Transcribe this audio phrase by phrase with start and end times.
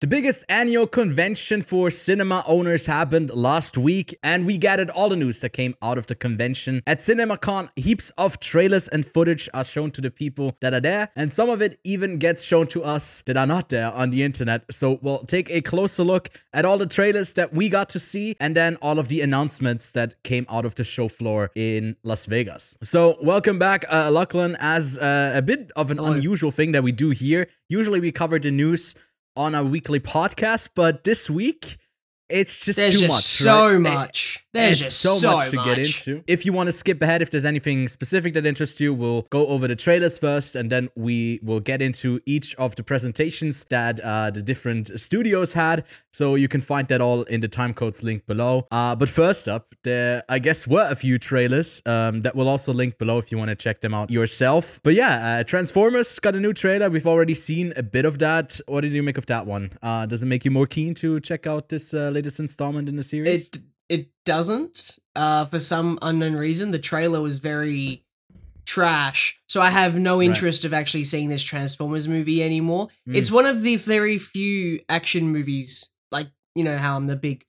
[0.00, 5.16] The biggest annual convention for cinema owners happened last week, and we gathered all the
[5.16, 6.82] news that came out of the convention.
[6.86, 11.10] At CinemaCon, heaps of trailers and footage are shown to the people that are there,
[11.14, 14.22] and some of it even gets shown to us that are not there on the
[14.22, 14.64] internet.
[14.72, 18.36] So we'll take a closer look at all the trailers that we got to see,
[18.40, 22.24] and then all of the announcements that came out of the show floor in Las
[22.24, 22.74] Vegas.
[22.82, 26.12] So welcome back, uh, Lachlan, as uh, a bit of an Hello.
[26.12, 27.48] unusual thing that we do here.
[27.68, 28.94] Usually we cover the news
[29.36, 31.78] on a weekly podcast, but this week
[32.28, 33.22] it's just There's too just much.
[33.24, 33.78] so right?
[33.80, 34.46] much.
[34.52, 36.24] There's just so, so much to get into.
[36.26, 39.46] If you want to skip ahead, if there's anything specific that interests you, we'll go
[39.46, 44.00] over the trailers first, and then we will get into each of the presentations that
[44.00, 45.84] uh, the different studios had.
[46.12, 48.66] So you can find that all in the time codes link below.
[48.70, 52.72] Uh, but first up, there I guess were a few trailers um, that will also
[52.72, 54.80] link below if you want to check them out yourself.
[54.82, 56.90] But yeah, uh, Transformers got a new trailer.
[56.90, 58.60] We've already seen a bit of that.
[58.66, 59.72] What did you make of that one?
[59.80, 62.96] Uh, does it make you more keen to check out this uh, latest installment in
[62.96, 63.46] the series?
[63.48, 64.98] It it doesn't.
[65.14, 68.04] Uh, for some unknown reason, the trailer was very
[68.64, 69.38] trash.
[69.48, 70.26] So I have no Right.
[70.28, 72.88] interest of actually seeing this Transformers movie anymore.
[73.08, 73.16] Mm.
[73.16, 77.44] It's one of the very few action movies, like you know how I'm the big,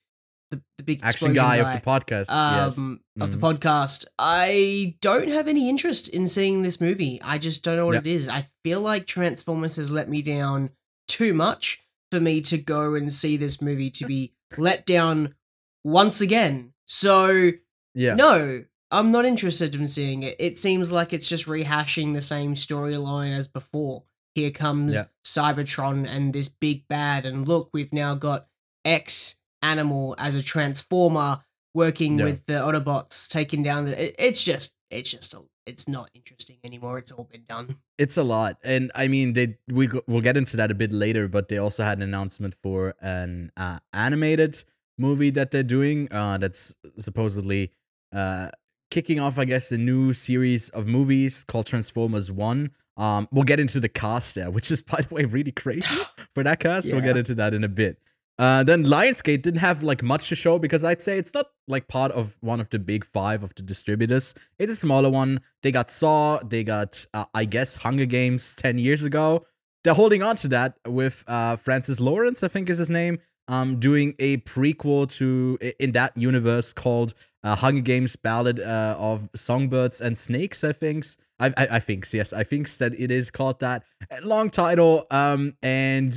[0.49, 2.25] the, the big action explosion guy, of the podcast.
[2.29, 2.77] yes.
[2.77, 3.41] um, of the Mhm.
[3.59, 4.05] podcast.
[4.17, 7.21] I don't have any interest in seeing this movie.
[7.23, 8.05] I just don't know what Yep.
[8.07, 8.27] it is.
[8.27, 10.71] I feel like Transformers has let me down
[11.07, 15.35] too much for me to go and see this movie to be let down
[15.83, 16.73] once again.
[16.87, 17.51] So
[17.93, 18.15] Yeah.
[18.15, 20.35] no, I'm not interested in seeing it.
[20.39, 24.03] It seems like it's just rehashing the same storyline as before.
[24.35, 25.03] Here comes Yeah.
[25.25, 28.47] Cybertron and this big bad, and look, we've now got
[28.85, 32.25] X Animal as a transformer working Yeah.
[32.25, 34.05] with the Autobots, taking down the.
[34.05, 36.97] It, it's just, it's just, a, it's not interesting anymore.
[36.97, 37.77] It's all been done.
[37.99, 41.27] It's a lot, and I mean, they we we'll get into that a bit later.
[41.27, 44.63] But they also had an announcement for an uh, animated
[45.01, 46.07] movie that they're doing.
[46.11, 47.71] Uh, that's supposedly
[48.13, 48.49] uh
[48.91, 52.71] kicking off, I guess, a new series of movies called Transformers One.
[52.97, 55.87] Um, we'll get into the cast there, which is by the way really crazy
[56.35, 56.91] for that cast.
[56.91, 57.97] We'll get into that in a bit.
[58.37, 61.87] Uh, then Lionsgate didn't have like much to show because I'd say it's not like
[61.87, 64.33] part of one of the big five of the distributors.
[64.57, 65.41] It's a smaller one.
[65.61, 66.39] They got Saw.
[66.39, 69.45] They got, uh, I guess, Hunger Games ten years ago.
[69.83, 73.79] They're holding on to that with uh, Francis Lawrence, I think is his name, um,
[73.79, 77.13] doing a prequel to in that universe called
[77.43, 80.63] uh, Hunger Games: Ballad uh, of Songbirds and Snakes.
[80.63, 81.05] I think.
[81.39, 83.83] I, I I think yes, I think that it is called that.
[84.21, 85.05] Long title.
[85.09, 86.13] Um, and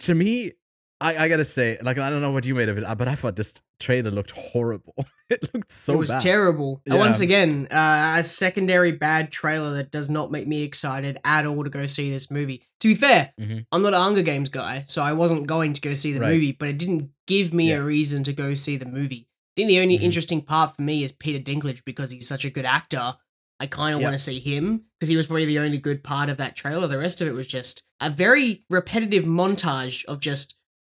[0.00, 0.52] to me,
[1.00, 3.08] I, I gotta say, like I don't know what you made of it, uh, but
[3.08, 4.94] I thought this trailer looked horrible.
[5.30, 6.20] it looked so it was bad.
[6.20, 6.80] terrible.
[6.86, 7.00] And Yeah.
[7.00, 11.62] once again, uh, a secondary bad trailer that does not make me excited at all
[11.64, 12.62] to go see this movie.
[12.80, 13.66] To be fair, Mhm.
[13.72, 16.32] I'm not a Hunger Games guy, so I wasn't going to go see the Right.
[16.34, 17.78] movie, but it didn't give me Yeah.
[17.78, 19.28] a reason to go see the movie.
[19.28, 20.02] I think the only Mhm.
[20.02, 23.14] interesting part for me is Peter Dinklage because he's such a good actor.
[23.60, 24.08] I kind of Yeah.
[24.08, 26.86] want to see him because he was probably the only good part of that trailer.
[26.88, 30.56] The rest of it was just a very repetitive montage of just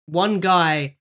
[0.08, 0.98] one guy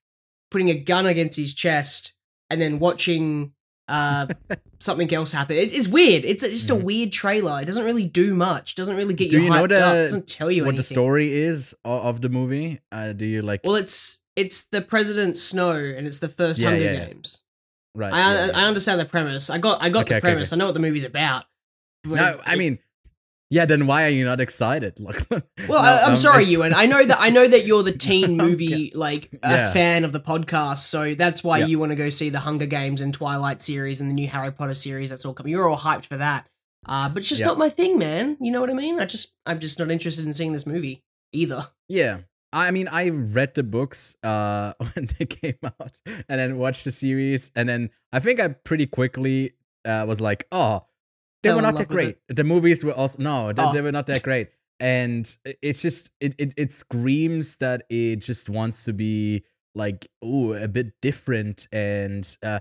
[0.51, 2.15] putting a gun against his chest
[2.51, 3.53] and then watching
[3.89, 4.27] uh,
[4.79, 5.57] something else happen.
[5.57, 6.25] It, it's weird.
[6.25, 7.61] It's just a weird trailer.
[7.61, 8.75] It doesn't really do much.
[8.75, 9.69] Doesn't really get Do you you hyped know up.
[9.69, 10.77] the- Doesn't tell you what anything.
[10.79, 12.81] the story is of the movie?
[12.93, 13.61] Uh, do you like?
[13.65, 17.05] Well, it's it's the President Snow, and it's the first Yeah, Hunger yeah, yeah.
[17.07, 17.43] Games.
[17.95, 18.13] right.
[18.13, 18.49] I.
[18.51, 19.51] I understand the premise.
[19.51, 20.53] I got I got Okay, the premise.
[20.53, 20.57] okay.
[20.57, 21.45] I know what the movie's about.
[22.05, 22.79] No, it- I mean,
[23.55, 23.65] yeah.
[23.67, 24.99] Then why are you not excited?
[25.07, 26.75] Like, well, no, I, I'm um, sorry, it's- Ewan.
[26.75, 29.73] I know that I know that you're the teen movie like a Yeah.
[29.73, 31.67] fan of the podcast, so that's why Yeah.
[31.67, 34.51] you want to go see the Hunger Games and Twilight series and the new Harry
[34.53, 35.11] Potter series.
[35.11, 35.53] That's all coming.
[35.53, 36.47] You're all hyped for that.
[36.87, 37.47] Uh, but it's just Yeah.
[37.49, 38.37] not my thing, man.
[38.41, 39.01] You know what I mean?
[39.01, 41.69] I just I'm just not interested in seeing this movie either.
[41.89, 42.19] Yeah.
[42.53, 45.93] I mean, I read the books uh, when they came out
[46.29, 47.51] and then watched the series.
[47.57, 49.55] And then I think I pretty quickly
[49.85, 50.85] uh, was like, oh,
[51.45, 52.19] they Fell were not that great.
[52.29, 53.73] The movies were also, no, they, Oh.
[53.73, 54.49] they were not that great.
[54.81, 55.25] And
[55.63, 59.45] it's just, it, it, it screams that it just wants to be
[59.77, 61.69] like, ooh, a bit different.
[61.73, 62.59] And uh,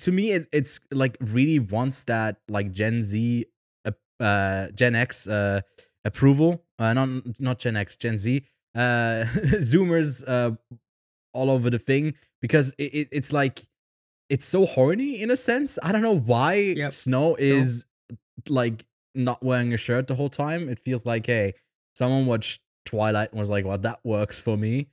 [0.00, 3.46] to me, it, it's like really wants that like Gen Z,
[3.84, 3.92] uh,
[4.22, 5.60] uh, Gen X uh,
[6.04, 6.64] approval.
[6.78, 8.44] Uh, not, not Gen X, Gen Z
[8.76, 9.22] uh
[9.62, 10.50] zoomers uh
[11.32, 12.12] all over the thing
[12.42, 13.66] because it, it, it's like
[14.28, 16.92] it's so horny in a sense i don't know why Yep.
[16.92, 17.84] snow is
[18.48, 21.54] like not wearing a shirt the whole time it feels like hey
[21.94, 24.86] someone watched twilight and was like well that works for me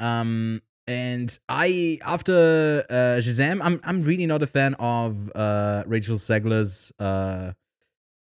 [0.00, 6.16] um and i after uh shazam i'm i'm really not a fan of uh rachel
[6.16, 7.52] zegler's uh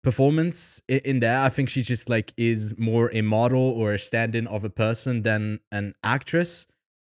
[0.02, 1.40] performance i- in there.
[1.40, 5.22] I think she just like is more a model or a stand-in of a person
[5.22, 6.66] than an actress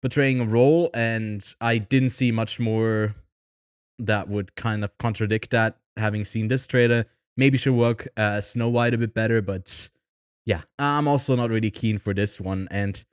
[0.02, 3.16] portraying a role, and I didn't see much more
[4.00, 5.78] that would kind of contradict that.
[5.98, 7.06] Having seen this trailer,
[7.38, 9.90] maybe she'll work uh, Snow White a bit better, but
[10.46, 12.68] yeah, I'm also not really keen for this one.
[12.72, 13.04] And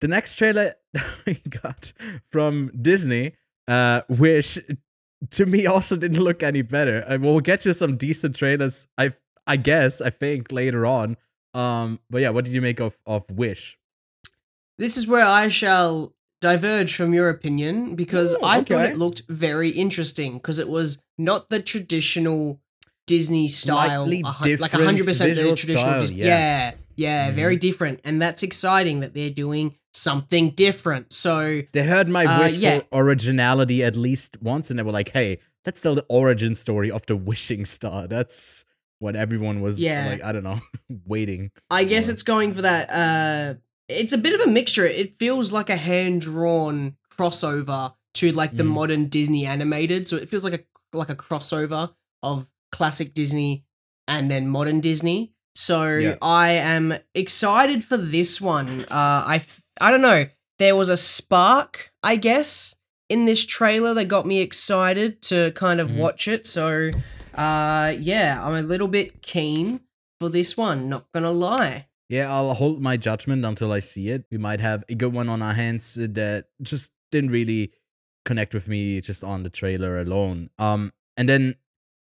[0.00, 0.74] the next trailer
[1.26, 1.92] we got
[2.30, 3.34] from Disney,
[3.66, 4.58] uh, which
[5.30, 7.04] to me also didn't look any better.
[7.08, 8.86] I we'll get you some decent trailers.
[8.96, 9.14] I
[9.46, 11.16] I guess I think later on.
[11.54, 13.78] Um, but yeah, what did you make of of Wish?
[14.76, 19.22] This is where I shall diverge from your opinion because Ooh, I thought it looked
[19.28, 22.60] very interesting because it was not the traditional
[23.08, 24.22] Disney style, a
[24.58, 25.78] like hundred percent the traditional.
[25.80, 26.26] style, Dis- yeah.
[26.26, 27.34] yeah, yeah, Mhm.
[27.42, 31.12] very different, and that's exciting that they're doing something different.
[31.12, 32.78] So They heard my Uh, wish yeah.
[32.80, 36.90] for originality at least once, and they were like, "Hey, let's tell the origin story
[36.90, 38.64] of the wishing star." That's
[39.00, 40.06] what everyone was Yeah.
[40.10, 40.22] like.
[40.22, 40.60] I don't know,
[41.06, 41.50] waiting.
[41.70, 42.84] I guess it's going for that.
[42.90, 43.54] Uh,
[43.88, 44.84] it's a bit of a mixture.
[44.86, 48.78] It feels like a hand drawn crossover to like the Mm.
[48.78, 50.06] modern Disney animated.
[50.08, 50.62] So it feels like a
[50.96, 51.90] like a crossover
[52.22, 53.64] of classic Disney
[54.06, 55.32] and then modern Disney.
[55.54, 56.16] So Yeah.
[56.22, 58.82] I am excited for this one.
[58.84, 59.42] Uh, I
[59.80, 60.26] I don't know.
[60.58, 62.74] There was a spark, I guess,
[63.08, 65.96] in this trailer that got me excited to kind of Mhm.
[65.96, 66.46] watch it.
[66.46, 66.90] So,
[67.34, 69.80] uh, yeah, I'm a little bit keen
[70.20, 70.88] for this one.
[70.88, 71.86] Not gonna lie.
[72.08, 74.24] Yeah, I'll hold my judgment until I see it.
[74.30, 77.72] We might have a good one on our hands that just didn't really
[78.24, 80.50] connect with me just on the trailer alone.
[80.58, 81.54] Um, and then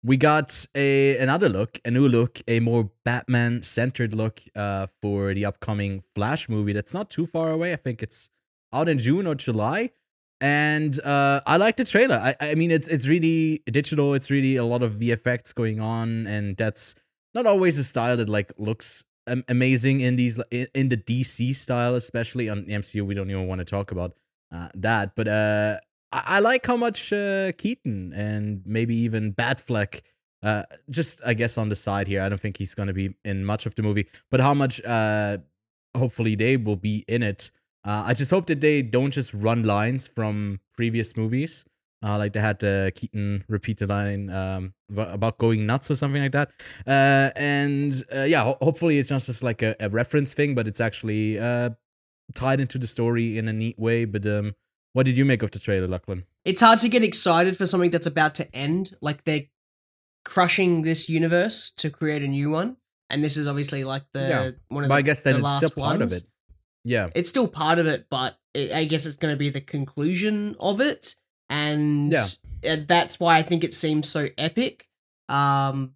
[0.06, 5.34] we got a another look, a new look, a more Batman centered look uh for
[5.34, 7.74] the upcoming Flash movie that's not too far away.
[7.74, 8.30] I think it's
[8.72, 9.92] out in June or July.
[10.40, 12.18] And uh I like the trailer.
[12.18, 16.28] I I mean it's it's really digital, it's really a lot of VFX going on,
[16.28, 16.94] and that's
[17.34, 19.04] not always a style that like looks
[19.48, 23.02] amazing in these in, the DC style, especially on the MCU.
[23.04, 24.14] We don't even want to talk about
[24.54, 25.80] uh, that, but uh,
[26.16, 30.02] I, I like how much uh, Keaton and maybe even Batfleck.
[30.42, 33.46] Uh, just I guess on the side here, I don't think he's gonna be in
[33.46, 35.40] much of the movie, but how much uh,
[35.98, 37.52] hopefully they will be in it.
[37.84, 41.66] Uh, I just hope that they don't just run lines from previous movies.
[42.04, 46.22] Uh, like they had uh, Keaton repeat the line um, about going nuts or something
[46.22, 46.50] like that.
[46.86, 50.68] Uh, and uh, yeah, ho- hopefully it's not just like a, a reference thing, but
[50.68, 51.72] it's actually uh,
[52.36, 54.06] tied into the story in a neat way.
[54.06, 54.54] But um,
[54.96, 56.24] what did you make of the trailer, Lachlan?
[56.46, 58.96] It's hard to get excited for something that's about to end.
[59.02, 59.44] Like they're
[60.24, 62.78] crushing this universe to create a new one,
[63.10, 64.52] and this is obviously like the Yeah.
[64.70, 66.14] one of But the, I guess then the it's last still part ones.
[66.14, 66.24] of it.
[66.86, 67.10] Yeah.
[67.14, 70.56] It's still part of it, but it, I guess it's going to be the conclusion
[70.62, 71.16] of it,
[71.50, 72.28] and Yeah.
[72.66, 74.88] uh, that's why I think it seems so epic.
[75.28, 75.96] Um,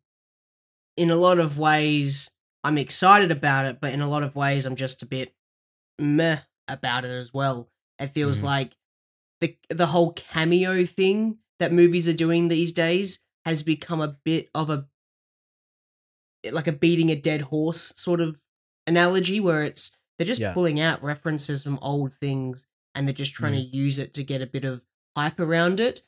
[0.98, 2.32] in a lot of ways,
[2.66, 5.34] I'm excited about it, but in a lot of ways, I'm just a bit
[5.98, 7.70] meh about it as well.
[7.98, 8.44] It feels Mhm.
[8.44, 8.76] like
[9.42, 14.50] the the whole cameo thing that movies are doing these days has become a bit
[14.54, 14.86] of a
[16.52, 18.42] like a beating a dead horse sort of
[18.88, 20.54] analogy where it's they're just Yeah.
[20.54, 22.66] pulling out references from old things
[22.96, 24.84] and they're just trying to use it to get a bit of
[25.16, 26.02] hype around it.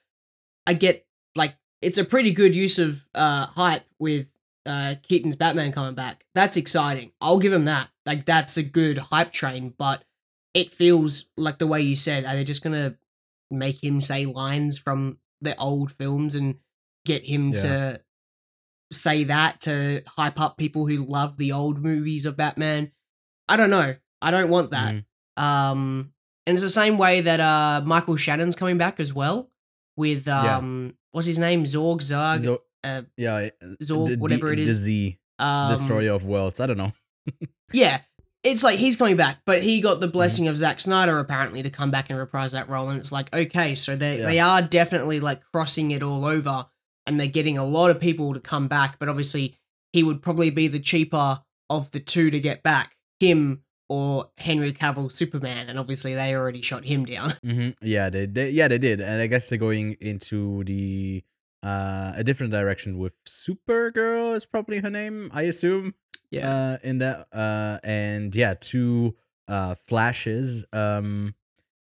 [0.66, 1.06] I get
[1.36, 4.28] like it's a pretty good use of uh hype with
[4.66, 6.26] uh Keaton's Batman coming back.
[6.36, 7.12] That's exciting.
[7.20, 7.90] I'll give him that.
[8.06, 10.04] Like that's a good hype train, but
[10.54, 12.96] it feels like the way you said, are they just gonna
[13.52, 16.56] make him say lines from the old films and
[17.06, 17.62] get him Yeah.
[17.62, 18.02] to
[18.92, 22.92] say that to hype up people who love the old movies of Batman?
[23.48, 23.96] I don't know.
[24.22, 24.94] I don't want that.
[24.96, 25.42] Mhm.
[25.42, 26.14] Um,
[26.46, 29.50] and it's the same way that uh Michael Shannon's coming back as well
[29.96, 30.58] with Yeah.
[30.58, 33.50] um what's his name Zorg Zarg So, uh, yeah.
[33.82, 36.60] Zorg the, whatever it the is Z, um, Destroyer of Worlds.
[36.60, 36.94] I don't know.
[37.74, 38.02] yeah
[38.44, 40.12] it's like he's coming back but he got the Mm-hmm.
[40.14, 43.34] blessing of Zack Snyder apparently to come back and reprise that role and it's like
[43.34, 44.26] okay so they Yeah.
[44.28, 46.66] they are definitely like crossing it all over
[47.06, 49.58] and they're getting a lot of people to come back but obviously
[49.94, 54.72] he would probably be the cheaper of the two to get back him or Henry
[54.74, 58.78] Cavill Superman and obviously they already shot him down hmm Yeah, they, they yeah they
[58.78, 61.24] did, and I guess they're going into the
[61.64, 65.94] uh a different direction with Supergirl is probably her name, I assume.
[66.34, 69.16] Uh, in that uh, and yeah, two
[69.48, 70.66] uh flashes.
[70.74, 71.36] Um,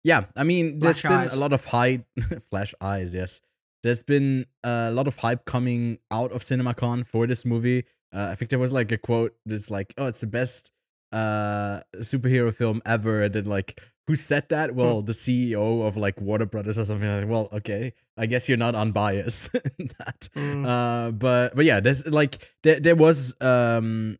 [0.05, 1.37] yeah, I mean, there's Flash been eyes.
[1.37, 2.05] a lot of hype.
[2.51, 3.41] flash eyes, yes.
[3.83, 7.85] There's been a lot of hype coming out of CinemaCon for this movie.
[8.15, 10.73] Uh, I think there was like a quote that's like, "Oh, it's the best
[11.13, 14.75] uh superhero film ever," and then like who said that?
[14.75, 17.09] Well, the CEO of like Warner Brothers or something.
[17.09, 20.29] Like, well, okay, I guess you're not unbiased in that.
[20.35, 20.67] Mm.
[20.67, 24.19] Uh, but but yeah, there's like there there was um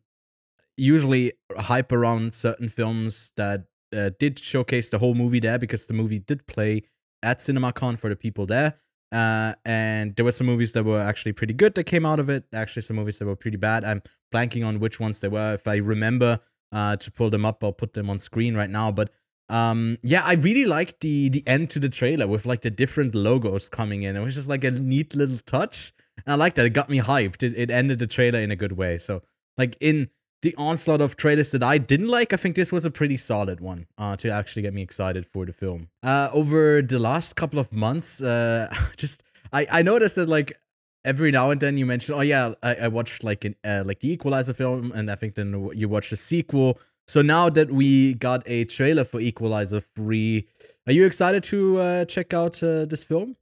[0.79, 5.93] usually hype around certain films that uh, did showcase the whole movie there because the
[5.93, 6.83] movie did play
[7.23, 8.75] at CinemaCon for the people there.
[9.11, 12.29] Uh, and there were some movies that were actually pretty good that came out of
[12.29, 12.45] it.
[12.53, 13.83] Actually, some movies that were pretty bad.
[13.83, 14.01] I'm
[14.33, 15.55] blanking on which ones they were.
[15.55, 16.39] If I remember
[16.71, 18.91] uh, to pull them up, I'll put them on screen right now.
[18.91, 19.09] But
[19.49, 23.15] um, yeah, I really liked the the end to the trailer with like the different
[23.15, 24.15] logos coming in.
[24.15, 25.91] It was just like a neat little touch.
[26.25, 26.67] And I liked that.
[26.67, 27.41] It got me hyped.
[27.41, 28.99] It, it ended the trailer in a good way.
[28.99, 29.23] So
[29.57, 30.09] like in
[30.41, 33.59] the onslaught of trailers that I didn't like, I think this was a pretty solid
[33.59, 35.89] one uh, to actually get me excited for the film.
[36.01, 40.57] Uh, over the last couple of months, uh, just I, I noticed that like
[41.03, 43.99] every now and then you mention, oh yeah, I, I watched like an uh, like
[43.99, 46.79] the Equalizer film, and I think then you watched the sequel.
[47.07, 50.47] So now that we got a trailer for Equalizer three,
[50.87, 53.35] are you excited to uh, check out uh, this film?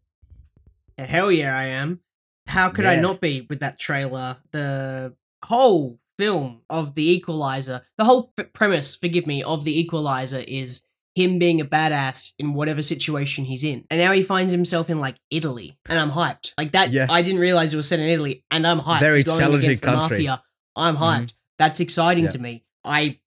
[0.97, 1.99] Hell yeah, I am.
[2.47, 4.37] How could I not be with that trailer?
[4.51, 5.13] The
[5.43, 10.81] whole film of The Equalizer, the whole p- premise, forgive me, of The Equalizer is
[11.15, 13.85] him being a badass in whatever situation he's in.
[13.89, 15.77] And now he finds himself in like Italy.
[15.87, 16.53] And I'm hyped.
[16.57, 17.07] Like that, Yeah.
[17.09, 18.43] I didn't realize it was set in Italy.
[18.51, 18.99] And I'm hyped.
[18.99, 20.17] Very He's going challenging against the country.
[20.27, 20.43] mafia.
[20.75, 20.99] I'm Mhm.
[20.99, 21.33] hyped.
[21.57, 22.29] That's exciting Yeah.
[22.31, 22.63] to me.
[22.85, 23.19] I,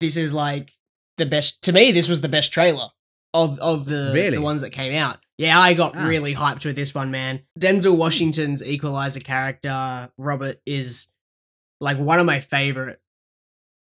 [0.00, 0.72] this is like
[1.16, 2.88] the best, to me, this was the best trailer
[3.34, 4.36] of of the Really?
[4.36, 5.18] the ones that came out.
[5.38, 6.04] Yeah, I got Ah.
[6.06, 7.40] really hyped with this one, man.
[7.58, 11.08] Denzel Washington's Equalizer character, Robert, is
[11.80, 13.00] like one of my favorite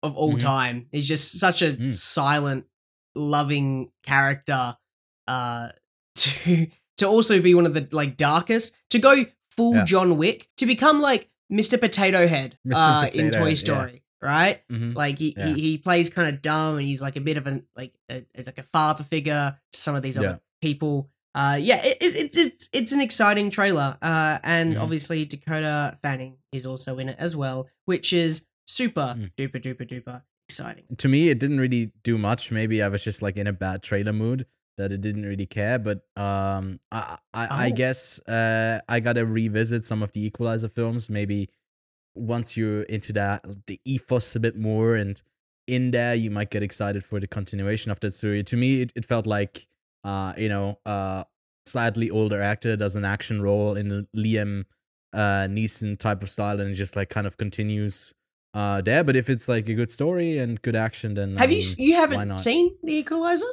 [0.03, 0.41] of all Mhm.
[0.41, 0.87] time.
[0.93, 1.93] He's just such a Mm.
[1.93, 2.67] silent,
[3.15, 4.77] loving character.
[5.27, 5.71] Uh,
[6.17, 9.85] to to also be one of the like darkest to go full Yeah.
[9.85, 11.79] John Wick to become like Mr.
[11.81, 12.75] Potato Head Mr.
[12.75, 13.55] uh, in Toy Head, yeah.
[13.55, 14.63] Story, right?
[14.71, 14.93] Mm-hmm.
[14.93, 15.49] Like he, Yeah.
[15.55, 18.25] he he plays kind of dumb and he's like a bit of an like a,
[18.37, 21.11] like a father figure to some of these other people.
[21.37, 23.99] Uh, yeah, it, it, it's it's it's an exciting trailer.
[24.01, 24.81] Uh, and Mhm.
[24.81, 29.31] obviously Dakota Fanning is also in it as well, which is super Mm.
[29.37, 30.85] duper duper duper exciting.
[30.97, 33.83] to me it didn't really do much maybe i was just like in a bad
[33.83, 34.47] trailer mood
[34.79, 37.75] that it didn't really care but um i i, I Oh.
[37.75, 41.49] guess uh i gotta revisit some of the equalizer films maybe
[42.15, 45.21] once you're into that the ethos a bit more and
[45.67, 48.93] in there you might get excited for the continuation of that story to me it,
[48.95, 49.67] it felt like
[50.07, 51.23] uh you know uh
[51.67, 54.53] slightly older actor does an action role in liam
[55.13, 58.13] uh neeson type of style and it just like kind of continues
[58.55, 61.57] uh there but if it's like a good story and good action then Have you
[61.59, 63.53] mean, s- you haven't seen The Equalizer?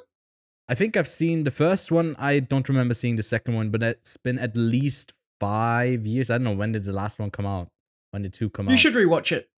[0.69, 3.81] i think i've seen the first one i don't remember seeing the second one but
[3.83, 7.45] it's been at least five years i don't know when did the last one come
[7.45, 7.67] out
[8.11, 9.49] when did two come You out You should rewatch it.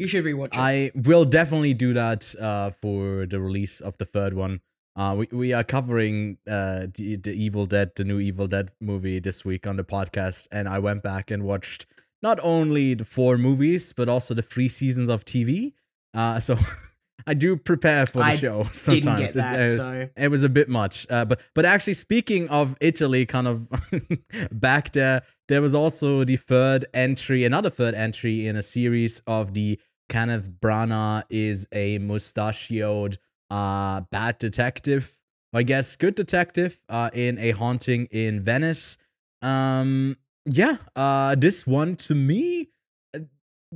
[0.00, 0.58] You should rewatch it.
[0.58, 4.60] I will definitely do that uh, for the release of the third one.
[4.96, 9.18] Uh, we we are covering uh, the the Evil Dead, the new Evil Dead movie
[9.18, 11.86] this week on the podcast, and I went back and watched
[12.22, 15.72] not only the four movies but also the three seasons of TV.
[16.14, 16.56] Uh, so
[17.26, 18.68] I do prepare for the I show.
[18.72, 21.06] Sometimes that, uh, so it was a bit much.
[21.10, 23.68] Uh, but but actually, speaking of Italy, kind of
[24.52, 29.54] back there, there was also the third entry, another third entry in a series of
[29.54, 33.18] the Kenneth Branagh is a mustachioed
[33.58, 35.04] uh bad detective,
[35.52, 38.96] I guess good detective, uh, in a haunting in Venice.
[39.42, 40.16] Um,
[40.60, 42.68] yeah, uh, this one to me.
[43.14, 43.20] uh,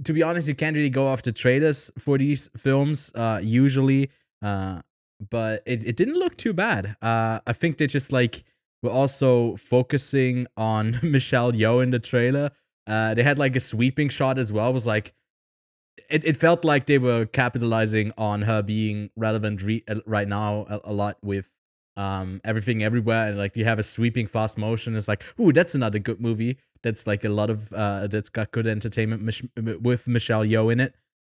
[0.05, 4.11] To be honest, you can't really go off the trailers for these films, uh, usually.
[4.43, 4.81] Uh,
[5.31, 6.97] but it, it didn't look too bad.
[7.03, 8.45] Uh, I think they just like
[8.83, 12.51] were also focusing on Michelle Yeoh in the trailer.
[12.87, 14.71] Uh, they had like a sweeping shot as well.
[14.71, 15.13] It was like
[16.11, 20.67] it, it felt like they were capitalizing on her being relevant re- uh, right now
[20.69, 21.51] a, a lot with
[21.97, 23.29] um everything everywhere.
[23.29, 24.97] And like you have a sweeping fast motion.
[24.97, 26.59] It's like ooh that's another good movie.
[26.83, 30.81] That's like a lot of uh that's got good entertainment mich- with Michelle Yeoh in
[30.81, 30.95] it.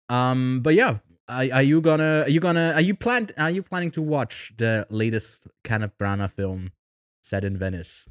[0.09, 0.97] Um but yeah
[1.29, 4.51] are, are you gonna are you gonna are you plan are you planning to watch
[4.57, 6.71] the latest Kenneth Branagh film
[7.21, 8.07] set in Venice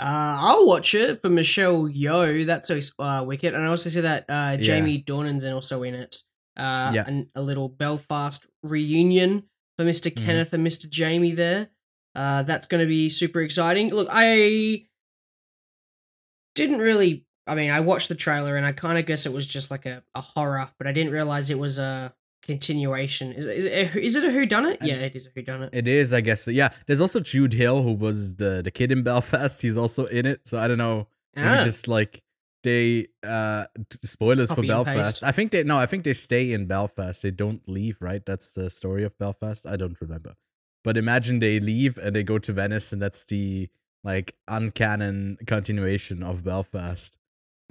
[0.00, 2.46] Uh, I'll watch it for Michelle Yeoh.
[2.46, 6.16] That's uh, wicked, and I also see that uh, Jamie Dornan's in also in it.
[6.56, 7.04] Uh, Yeah.
[7.06, 9.44] and a little Belfast reunion
[9.78, 10.24] for mister Mhm.
[10.24, 11.68] Kenneth and Mister Jamie there.
[12.14, 13.90] Uh, that's going to be super exciting.
[13.94, 14.86] Look, I
[16.54, 17.26] didn't really.
[17.46, 19.84] I mean, I watched the trailer and I kind of guess it was just like
[19.86, 23.32] a, a horror, but I didn't realize it was a continuation.
[23.32, 24.78] Is is it, is it a Who Done It?
[24.82, 25.70] Yeah, it is a Who Done It.
[25.72, 26.46] It is, I guess.
[26.48, 29.60] Yeah, there's also Jude Hill, who was the the kid in Belfast.
[29.62, 30.46] He's also in it.
[30.46, 31.08] So I don't know.
[31.36, 31.62] Ah.
[31.64, 32.22] just like
[32.62, 33.64] they uh
[34.04, 35.22] spoilers Copy for Belfast.
[35.22, 37.22] I think they no, I think they stay in Belfast.
[37.22, 38.24] They don't leave, right?
[38.24, 39.66] That's the story of Belfast.
[39.66, 40.34] I don't remember.
[40.82, 43.68] But imagine they leave and they go to Venice and that's the
[44.02, 47.16] like uncanon continuation of Belfast.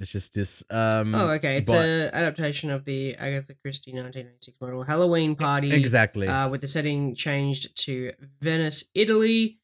[0.00, 1.58] It's just this um Oh, okay.
[1.58, 5.72] It's but- an adaptation of the Agatha Christie 1996 model Halloween party.
[5.72, 6.26] exactly.
[6.26, 9.58] Uh, with the setting changed to Venice, Italy.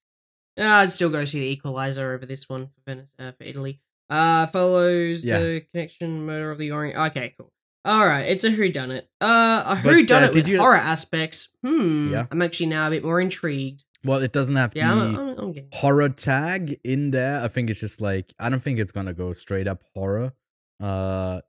[0.58, 3.80] Uh, I'd still go see the Equalizer over this one for Venice, uh, for Italy.
[4.08, 5.40] Uh, follows Yeah.
[5.40, 6.98] the connection murder of the Orient.
[7.10, 7.52] Okay, cool.
[7.84, 9.08] All right, it's a who done it.
[9.20, 11.48] Uh, a who done uh, it with you- horror aspects.
[11.64, 12.10] Hmm.
[12.12, 12.26] Yeah.
[12.30, 13.84] I'm actually now a bit more intrigued.
[14.06, 17.40] Well, it doesn't have Yeah, I'm, I'm, I'm horror tag in there.
[17.42, 20.32] I think it's just like I don't think it's gonna go straight up horror.
[20.80, 21.40] Uh,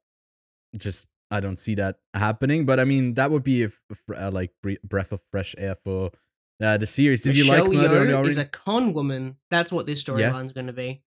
[0.78, 2.66] just I don't see that happening.
[2.66, 4.52] But I mean, that would be a, f- uh, like
[4.84, 6.12] breath of fresh air for
[6.62, 7.22] uh, the series.
[7.22, 9.38] Did Michelle you like Murder on the Yeoh is a con woman.
[9.52, 10.32] That's what this Yeah.
[10.32, 11.04] storyline's going to be.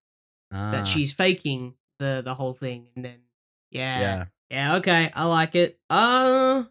[0.53, 3.21] Ah, That she's faking the the whole thing, and then
[3.71, 4.25] yeah, yeah.
[4.49, 5.79] Yeah, okay, I like it.
[5.89, 6.65] Uh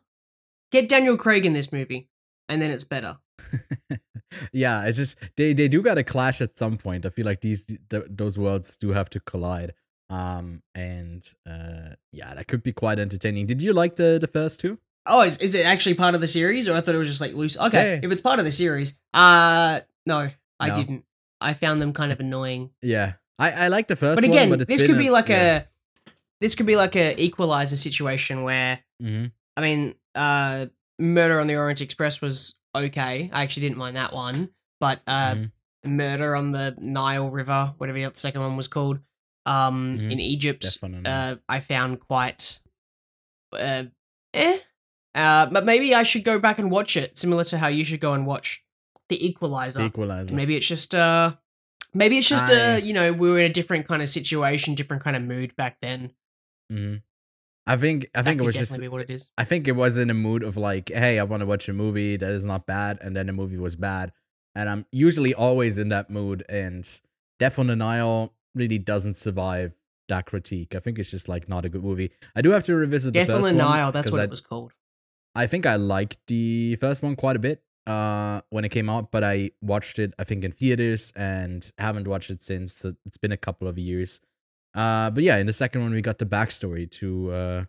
[0.70, 2.08] get Daniel Craig in this movie,
[2.49, 3.18] and then it's better.
[4.52, 7.06] yeah, it's just they they do got to clash at some point.
[7.06, 9.75] I feel like these th- those worlds do have to collide.
[10.09, 13.47] Um and uh yeah, that could be quite entertaining.
[13.47, 14.78] Did you like the the first two?
[15.06, 17.20] Oh, is, is it actually part of the series, or I thought it was just
[17.20, 17.59] like loose?
[17.59, 18.00] Okay, Yeah.
[18.02, 20.28] if it's part of the series, uh, no,
[20.61, 20.75] I No.
[20.75, 21.04] didn't.
[21.40, 22.70] I found them kind of annoying.
[22.82, 24.16] Yeah, I I like the first.
[24.20, 25.62] But one, again, but it's this could be like yeah.
[26.06, 29.32] a, this could be like a equalizer situation where Mhm.
[29.56, 30.66] I mean, uh,
[31.00, 33.30] Murder on the Orient Express was okay.
[33.33, 35.52] I actually didn't mind that one, but uh, Mhm.
[35.85, 38.99] Murder on the Nile River, whatever the second one was called,
[39.47, 40.12] um, Mhm.
[40.12, 40.64] in Egypt,
[41.07, 42.61] uh, I found quite,
[43.52, 43.85] uh,
[44.35, 44.59] eh.
[45.14, 48.00] Uh, but maybe I should go back and watch it, similar to how you should
[48.00, 48.62] go and watch
[49.09, 49.80] The Equalizer.
[49.80, 50.35] The Equalizer.
[50.37, 51.35] Maybe it's just uh,
[51.95, 54.76] maybe it's just I- uh, you know, we were in a different kind of situation,
[54.76, 56.12] different kind of mood back then.
[56.71, 56.97] hmm
[57.67, 59.31] I think I That think it was just what it is.
[59.38, 61.73] I think it was in a mood of like, hey, I want to watch a
[61.73, 64.12] movie that is not bad, and then the movie was bad,
[64.55, 66.45] and I'm usually always in that mood.
[66.49, 66.88] And
[67.38, 69.75] Death on the Nile really doesn't survive
[70.09, 70.75] that critique.
[70.75, 72.11] I think it's just like not a good movie.
[72.35, 74.25] I do have to revisit Death the on first the one Nile, that's what I,
[74.25, 74.73] it was called.
[75.35, 79.11] I think I liked the first one quite a bit uh when it came out,
[79.11, 82.75] but I watched it I think in theaters and haven't watched it since.
[82.75, 84.21] So it's been a couple of years.
[84.75, 87.65] Uh but yeah, in the second one we got the backstory to uh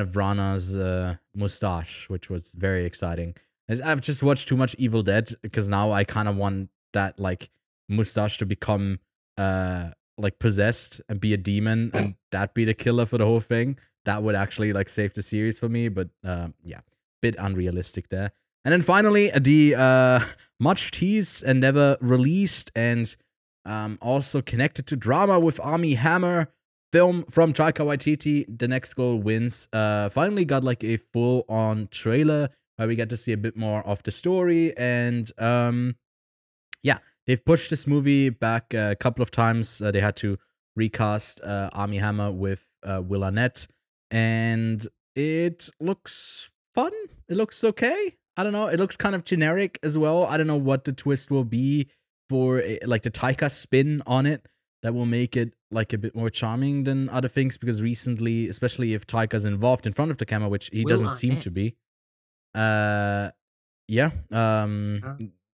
[0.00, 3.34] of Branagh's uh mustache, which was very exciting.
[3.68, 7.50] I've just watched too much Evil Dead because now I kind of want that like
[7.88, 9.00] mustache to become
[9.36, 13.40] uh like possessed and be a demon and that be the killer for the whole
[13.40, 13.78] thing.
[14.04, 16.80] That would actually like save the series for me, but uh, yeah,
[17.20, 18.32] bit unrealistic there.
[18.64, 20.20] And then finally, the uh,
[20.58, 23.14] much teased and never released, and
[23.70, 26.52] um, also connected to drama with Armie Hammer
[26.92, 28.44] film from Taika Waititi.
[28.48, 29.68] The next goal wins.
[29.72, 33.56] Uh, finally got like a full on trailer where we get to see a bit
[33.56, 35.96] more of the story, and um,
[36.82, 39.80] yeah, they've pushed this movie back a couple of times.
[39.80, 40.38] Uh, they had to
[40.74, 43.66] recast uh, Armie Hammer with uh, Will Arnett,
[44.10, 46.92] and it looks fun.
[47.28, 48.16] It looks okay.
[48.36, 48.68] I don't know.
[48.68, 50.24] It looks kind of generic as well.
[50.24, 51.90] I don't know what the twist will be
[52.30, 52.62] for
[52.92, 54.40] like the Taika spin on it
[54.82, 58.94] that will make it like a bit more charming than other things because recently, especially
[58.94, 61.42] if Taika's involved in front of the camera, which he Will doesn't seem Arnett.
[61.46, 61.66] to be.
[62.54, 63.30] Uh
[63.88, 64.10] yeah.
[64.30, 65.16] Um Huh.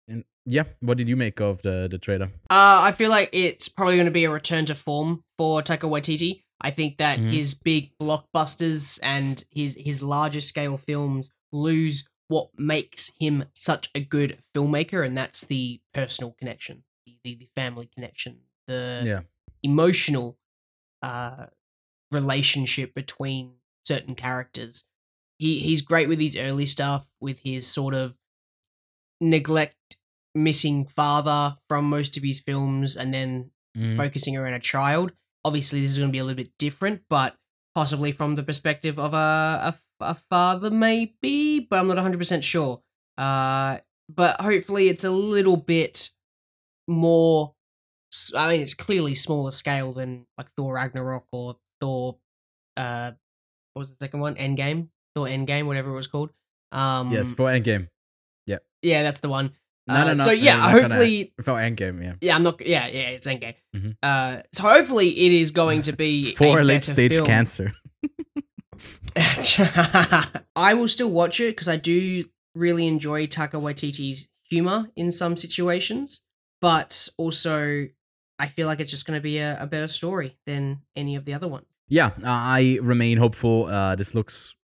[0.08, 2.26] and yeah, what did you make of the the trailer?
[2.50, 5.88] Uh, I feel like it's probably going to be a return to form for Taika
[5.94, 6.42] Waititi.
[6.60, 7.32] I think that Mhm.
[7.32, 14.00] his big blockbusters and his his larger scale films lose what makes him such a
[14.00, 18.32] good filmmaker, and that's the personal connection, the the, family connection,
[18.66, 19.20] the Yeah.
[19.62, 20.38] emotional
[21.02, 21.46] uh,
[22.10, 24.84] relationship between certain characters.
[25.38, 28.16] He he's great with his early stuff, with his sort of
[29.20, 29.96] neglect
[30.34, 33.96] missing father from most of his films, and then Mhm.
[33.96, 35.12] focusing around a child.
[35.44, 37.36] Obviously, this is going to be a little bit different, but
[37.74, 42.82] possibly from the perspective of a, a, a father, maybe, but I'm not 100% sure.
[43.18, 46.10] Uh, but hopefully, it's a little bit
[46.88, 47.54] more.
[48.36, 52.18] I mean, it's clearly smaller scale than like Thor Ragnarok or Thor.
[52.76, 53.12] Uh,
[53.74, 54.34] what was the second one?
[54.34, 56.30] Endgame, Thor Endgame, whatever it was called.
[56.72, 57.88] Um, yes, for Endgame.
[58.46, 59.52] yeah, yeah, that's the one.
[59.88, 60.24] No, Uh, no, no.
[60.24, 62.14] so yeah, uh, gonna- hopefully, for Endgame, yeah.
[62.20, 62.64] yeah, I'm not.
[62.64, 63.54] Yeah, yeah, it's Endgame.
[63.74, 63.96] Mhm.
[64.02, 67.26] Uh, so hopefully, it is going to be For a late stage film.
[67.26, 67.72] cancer.
[70.56, 75.36] I will still watch it because I do really enjoy Taika Waititi's humor in some
[75.36, 76.22] situations,
[76.60, 77.86] but also
[78.38, 81.24] I feel like it's just going to be a, a better story than any of
[81.24, 81.66] the other ones.
[81.88, 83.66] yeah, uh, I remain hopeful.
[83.66, 84.54] Uh, this looks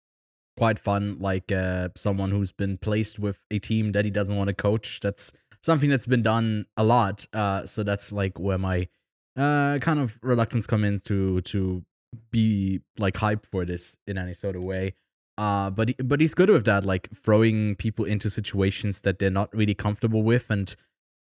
[0.56, 1.18] quite fun.
[1.20, 5.00] Like uh, someone who's been placed with a team that he doesn't want to coach.
[5.00, 5.30] That's
[5.62, 7.26] something that's been done a lot.
[7.32, 8.88] Uh, so that's like where my
[9.36, 11.84] uh kind of reluctance come in to to
[12.30, 14.94] be like hyped for this in any sort of way.
[15.36, 19.54] Uh, but but he's good with that, like throwing people into situations that they're not
[19.54, 20.74] really comfortable with and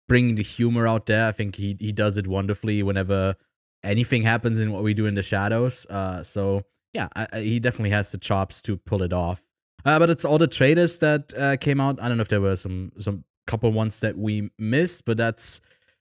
[0.08, 1.28] bringing the humor out there.
[1.28, 3.36] I think he he does it wonderfully whenever
[3.84, 5.86] anything happens in what we do in the shadows.
[5.90, 6.64] Uh, so
[6.94, 9.44] yeah, I, I, he definitely has the chops to pull it off.
[9.86, 12.02] Uh, but it's all the trailers that uh, came out.
[12.02, 15.60] I don't know if there were some some couple ones that we missed, but that's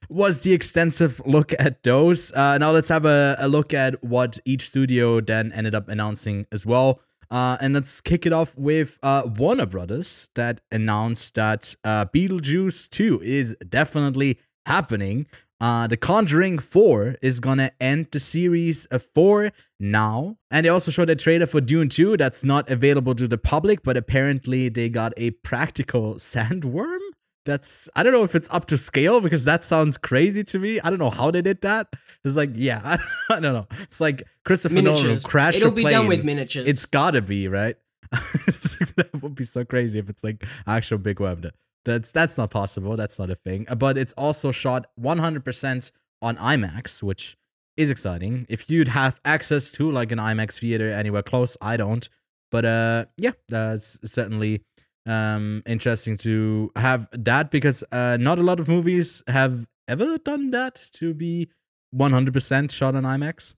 [0.09, 2.31] was the extensive look at those.
[2.31, 6.45] Uh, now let's have a, a look at what each studio then ended up announcing
[6.51, 7.01] as well.
[7.29, 12.89] Uh, and let's kick it off with uh, Warner Brothers that announced that uh, Beetlejuice
[12.89, 15.25] 2 is definitely happening.
[15.59, 20.37] Uh, the Conjuring 4 is gonna end the series of 4 now.
[20.51, 23.83] And they also showed a trailer for Dune 2 that's not available to the public,
[23.83, 26.99] but apparently they got a practical sandworm
[27.47, 30.79] that's I don't know if it's up to scale because that sounds crazy to me.
[30.81, 31.87] I don't know how they did that.
[32.23, 32.99] It's like yeah, I,
[33.33, 33.67] I don't know.
[33.81, 35.03] It's like Christopher miniatures.
[35.03, 35.93] Nolan crashed It'll be plane.
[35.93, 36.67] done with miniatures.
[36.67, 37.77] It's gotta be right.
[38.11, 41.47] that would be so crazy if it's like actual big web.
[41.85, 42.97] That's that's not possible.
[42.97, 43.65] That's not a thing.
[43.77, 47.37] But it's also shot 100% on IMAX, which
[47.77, 48.45] is exciting.
[48.49, 52.07] If you'd have access to like an IMAX theater anywhere close, I don't.
[52.51, 54.63] But uh, yeah, that's certainly
[55.07, 60.51] um interesting to have that because uh not a lot of movies have ever done
[60.51, 61.49] that to be
[61.95, 63.53] 100% shot on IMAX.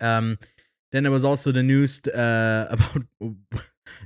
[0.00, 0.38] Um
[0.92, 3.04] then there was also the news uh about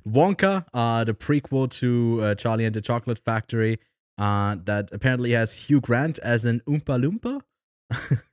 [0.06, 3.78] Wonka, uh the prequel to uh, Charlie and the Chocolate Factory
[4.18, 7.40] uh that apparently has Hugh Grant as an Oompa Loompa.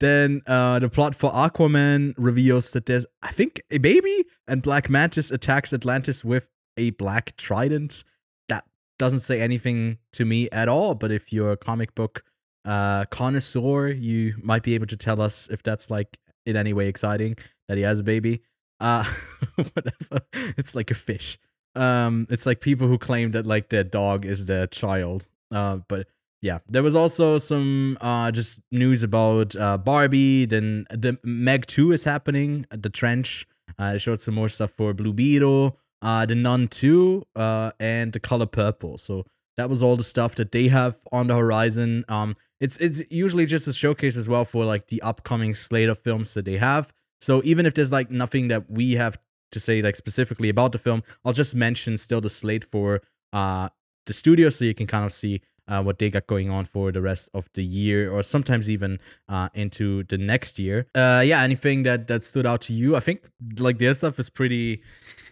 [0.00, 4.88] then uh, the plot for Aquaman reveals that there's, I think, a baby, and Black
[4.88, 6.48] Manta attacks Atlantis with
[6.80, 8.04] a black trident.
[8.48, 8.64] That
[8.98, 10.94] doesn't say anything to me at all.
[10.94, 12.24] But if you're a comic book
[12.64, 16.88] uh, connoisseur, you might be able to tell us if that's like in any way
[16.88, 17.36] exciting
[17.68, 18.42] that he has a baby.
[18.80, 19.04] Uh,
[19.54, 20.24] whatever.
[20.56, 21.38] It's like a fish.
[21.74, 25.26] Um, it's like people who claim that like their dog is their child.
[25.52, 26.08] Uh, but
[26.42, 30.46] yeah, there was also some uh just news about uh Barbie.
[30.46, 32.66] Then the Meg Two is happening.
[32.70, 33.46] At the Trench.
[33.78, 38.20] Uh, showed some more stuff for Blue Beetle uh, the Nun 2, uh, and the
[38.20, 38.98] Color Purple.
[38.98, 39.24] So
[39.56, 42.04] that was all the stuff that they have on the horizon.
[42.08, 45.98] Um, it's it's usually just a showcase as well for like the upcoming slate of
[45.98, 46.88] films that they have.
[47.20, 49.18] So even if there's like nothing that we have
[49.52, 53.68] to say like specifically about the film, I'll just mention still the slate for uh
[54.06, 56.90] the studio so you can kind of see uh, what they got going on for
[56.90, 60.86] the rest of the year or sometimes even uh, into the next year.
[60.96, 62.96] Uh, yeah, anything that that stood out to you?
[62.96, 64.82] I think like their stuff is pretty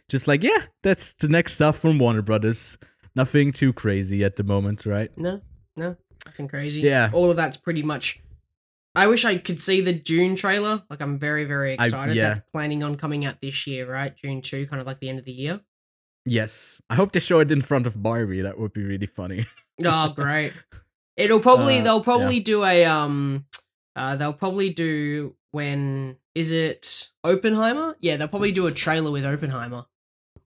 [0.09, 2.79] just like, yeah, that's the next stuff from Warner Brothers.
[3.15, 5.11] Nothing too crazy at the moment, right?
[5.17, 5.43] No,
[5.77, 6.81] no, nothing crazy.
[6.81, 7.11] Yeah.
[7.13, 8.21] All of that's pretty much.
[8.95, 10.83] I wish I could see the Dune trailer.
[10.89, 12.13] Like, I'm very, very excited.
[12.13, 12.29] I, yeah.
[12.29, 14.17] That's planning on coming out this year, right?
[14.17, 15.61] Dune 2, kind of like the end of the year.
[16.25, 16.81] Yes.
[16.91, 18.41] I hope they show it in front of Barbie.
[18.41, 19.47] That would be really funny.
[19.85, 20.53] oh, great.
[21.17, 22.45] It'll probably, uh, they'll probably yeah.
[22.45, 23.47] do a, um,
[23.95, 27.97] uh, they'll probably do when, is it Oppenheimer?
[28.01, 29.85] Yeah, they'll probably do a trailer with Oppenheimer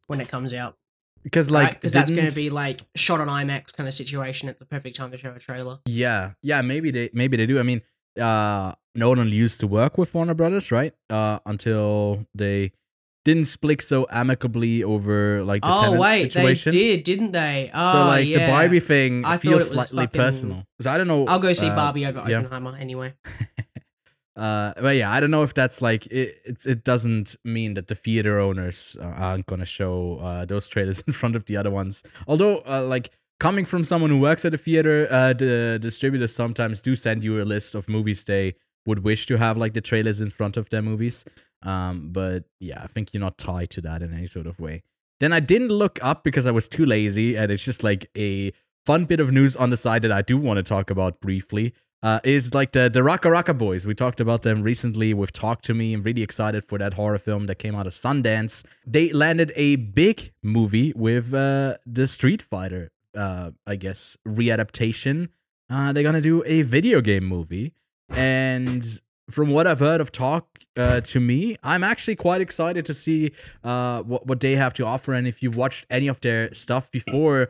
[0.07, 0.77] when it comes out.
[1.23, 2.01] Because like, because right?
[2.01, 4.49] that's going to be like shot on IMAX kind of situation.
[4.49, 5.79] It's the perfect time to show a trailer.
[5.87, 7.61] Yeah, yeah, maybe they maybe they do.
[7.61, 7.81] I mean,
[8.21, 10.93] uh, Nolan used to work with Warner Brothers, right?
[11.09, 12.73] Uh, until they
[13.25, 16.73] didn't split so amicably over like the oh wait situation.
[16.73, 18.47] they did didn't they oh so like yeah.
[18.47, 20.21] the barbie thing I feels slightly fucking...
[20.21, 22.39] personal so i don't know i'll go see uh, barbie over yeah.
[22.39, 23.15] oppenheimer anyway
[24.37, 27.95] uh but yeah i don't know if that's like it it doesn't mean that the
[27.95, 32.03] theater owners uh, aren't gonna show uh those trailers in front of the other ones.
[32.27, 36.81] Although uh, like coming from someone who works at a theater uh the distributors sometimes
[36.81, 38.55] do send you a list of movies they
[38.87, 41.27] would wish to have like the trailers in front of their movies.
[41.63, 44.83] Um but yeah i think you're not tied to that in any sort of way.
[45.21, 48.53] Then i didn't look up because i was too lazy and it's just like a
[48.87, 51.75] fun bit of news on the side that i do want to talk about briefly
[52.03, 53.87] uh, is like the the RackaRacka Boys.
[53.87, 55.95] We talked about them recently with Talk to Me.
[55.95, 58.65] I'm really excited for that horror film that came out of Sundance.
[58.87, 65.29] They landed a big movie with uh, the Street Fighter, uh, I guess, readaptation.
[65.71, 67.73] Uh, they're gonna do a video game movie,
[68.11, 72.95] and from what I've heard of Talk uh, to Me, I'm actually quite excited to
[72.95, 73.31] see
[73.63, 75.13] uh, what what they have to offer.
[75.15, 77.49] And if you've watched any of their stuff before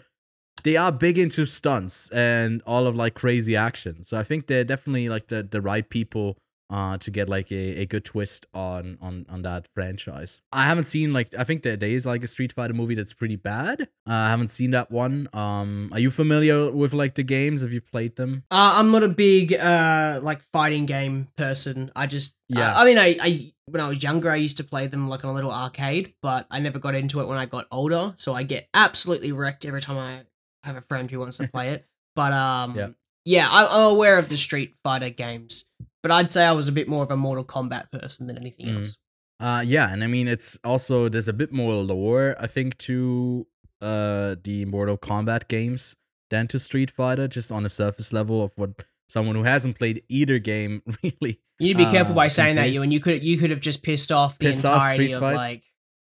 [0.63, 4.05] they are big into stunts and all of like crazy action.
[4.05, 6.37] So I think they're definitely like the the right people
[6.73, 10.41] uh, to get like a, a good twist on on on that franchise.
[10.53, 13.13] I haven't seen like I think there, there is like a Street Fighter movie that's
[13.13, 13.83] pretty bad.
[14.09, 15.29] Uh, I haven't seen that one.
[15.35, 17.61] Um, are you familiar with like the games?
[17.61, 18.45] Have you played them?
[18.51, 21.93] Uh, I'm not a big uh like fighting game person.
[21.95, 22.61] I just Yeah.
[22.61, 22.81] yeah.
[22.81, 25.31] I mean, I, I when I was younger, I used to play them like on
[25.31, 28.15] a little arcade, but I never got into it when I got older.
[28.17, 30.23] So I get absolutely wrecked every time I
[30.65, 31.87] have a friend who wants to play it.
[32.15, 32.89] But um, Yeah.
[33.25, 35.65] yeah, I, I'm aware of the Street Fighter games,
[36.03, 38.67] but I'd say I was a bit more of a Mortal Kombat person than anything
[38.67, 38.79] Mhm.
[38.81, 38.97] else.
[39.41, 43.47] Uh, yeah, and I mean it's also there's a bit more lore I think to
[43.81, 45.97] uh the Mortal Kombat games
[46.31, 48.71] than to Street Fighter, just on the surface level of what
[49.09, 51.41] someone who hasn't played either game really.
[51.59, 53.51] You need to be careful Uh, by saying that, you and you could you could
[53.51, 55.37] have just pissed off the Pissed off entirety Street of Fights?
[55.37, 55.65] like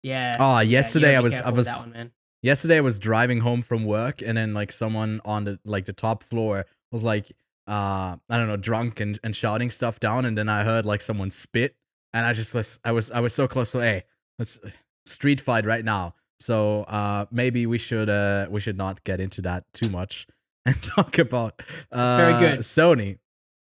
[0.02, 0.34] yeah.
[0.38, 2.10] Ah, yeah, you yesterday gotta I was I was that one, man.
[2.44, 5.92] Yesterday I was driving home from work and then like someone on the like the
[5.92, 7.32] top floor was like
[7.66, 11.00] uh I don't know drunk and, and shouting stuff down and then I heard like
[11.00, 11.74] someone spit
[12.12, 14.04] and I just was I was I was so close to hey
[14.38, 14.60] let's
[15.06, 19.40] street fight right now so uh maybe we should uh we should not get into
[19.42, 20.26] that too much
[20.66, 22.58] and talk about uh Very good.
[22.60, 23.18] Sony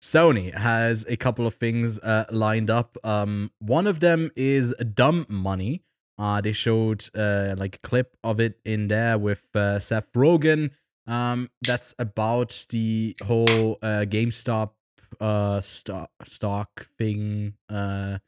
[0.01, 2.97] Sony has a couple of things uh, lined up.
[3.03, 5.83] Um, one of them is dumb money.
[6.21, 10.69] Uh, they showed uh, like a clip of it in there with uh, Seth Rogen.
[11.07, 14.71] Um, that's about the whole uh, GameStop
[15.19, 17.55] uh stock stock thing.
[17.67, 18.19] Uh,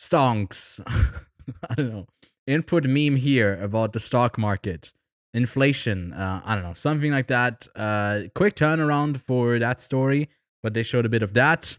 [0.00, 0.80] stonks.
[1.70, 2.06] I don't know.
[2.48, 4.92] Input meme here about the stock market,
[5.32, 6.12] inflation.
[6.12, 7.68] Uh, I don't know, something like that.
[7.76, 10.28] Uh, quick turnaround for that story,
[10.64, 11.78] but they showed a bit of that.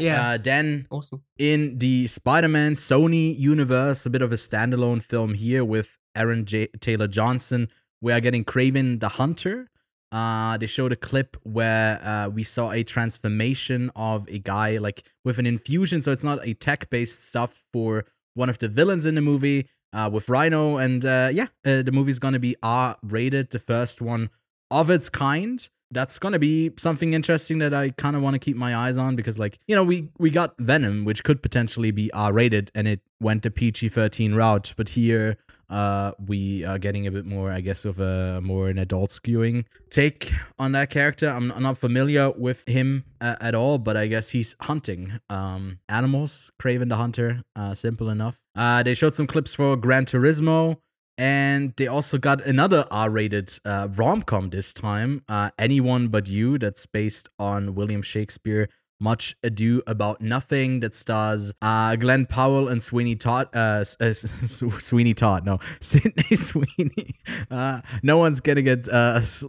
[0.00, 1.22] Yeah, Uh, then awesome.
[1.38, 6.68] in the Spider-Man Sony universe, a bit of a standalone film here with Aaron J-
[6.80, 7.68] Taylor Johnson.
[8.00, 9.68] We are getting Kraven the Hunter.
[10.12, 15.04] Uh, they showed a clip where uh, we saw a transformation of a guy like
[15.24, 19.14] with an infusion, so it's not a tech-based stuff for one of the villains in
[19.14, 19.68] the movie.
[19.92, 24.30] Uh, with Rhino, and uh, yeah, uh, the movie's gonna be R-rated, the first one
[24.70, 25.68] of its kind.
[25.90, 29.16] That's gonna be something interesting that I kind of want to keep my eyes on
[29.16, 33.00] because, like, you know, we we got Venom, which could potentially be R-rated, and it
[33.20, 34.72] went the PG-13 route.
[34.76, 35.36] But here,
[35.70, 39.64] uh, we are getting a bit more, I guess, of a more an adult skewing
[39.88, 41.28] take on that character.
[41.28, 45.78] I'm, I'm not familiar with him uh, at all, but I guess he's hunting um
[45.88, 46.50] animals.
[46.60, 48.40] Kraven the Hunter, uh, simple enough.
[48.56, 50.78] Uh, they showed some clips for Gran Turismo.
[51.20, 56.86] And they also got another R-rated uh, rom-com this time, uh, "Anyone But You," that's
[56.86, 58.70] based on William Shakespeare.
[58.98, 63.48] Much Ado About Nothing that stars uh, Glen Powell and Sweeney Todd.
[63.54, 67.14] Uh, uh, Sweeney Todd, no, Sydney Sweeney.
[67.50, 68.86] Uh, no one's gonna get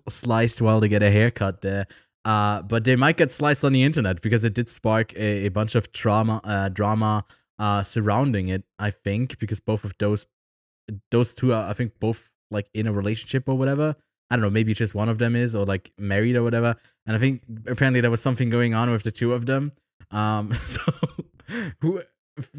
[0.09, 1.85] sliced while they get a haircut there.
[2.25, 5.75] But they might get sliced on the internet because it did spark a, a bunch
[5.75, 7.23] of uh, drama
[7.83, 8.63] surrounding it.
[8.77, 10.25] I think because both of those
[11.11, 13.95] those two are I think both like in a relationship or whatever.
[14.29, 16.75] I don't know, maybe just one of them is or like married or whatever.
[17.05, 19.73] And I think apparently there was something going on with the two of them.
[20.09, 20.81] Um so
[21.81, 22.01] who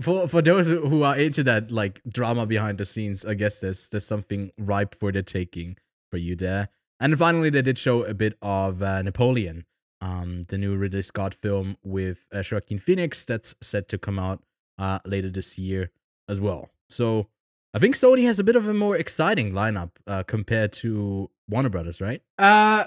[0.00, 3.88] for for those who are into that like drama behind the scenes, I guess there's
[3.90, 5.76] there's something ripe for the taking
[6.10, 6.68] for you there.
[7.00, 9.64] And finally they did show a bit of uh, Napoleon,
[10.00, 14.42] um the new Ridley Scott film with uh, Joaquin Phoenix that's set to come out
[14.78, 15.90] uh later this year
[16.28, 16.70] as well.
[16.90, 17.28] So
[17.74, 21.70] I think Sony has a bit of a more exciting lineup uh, compared to Warner
[21.70, 22.20] Brothers, right?
[22.38, 22.84] Uh,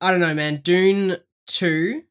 [0.00, 0.60] I don't know, man.
[0.62, 1.16] Dune
[1.46, 2.02] Two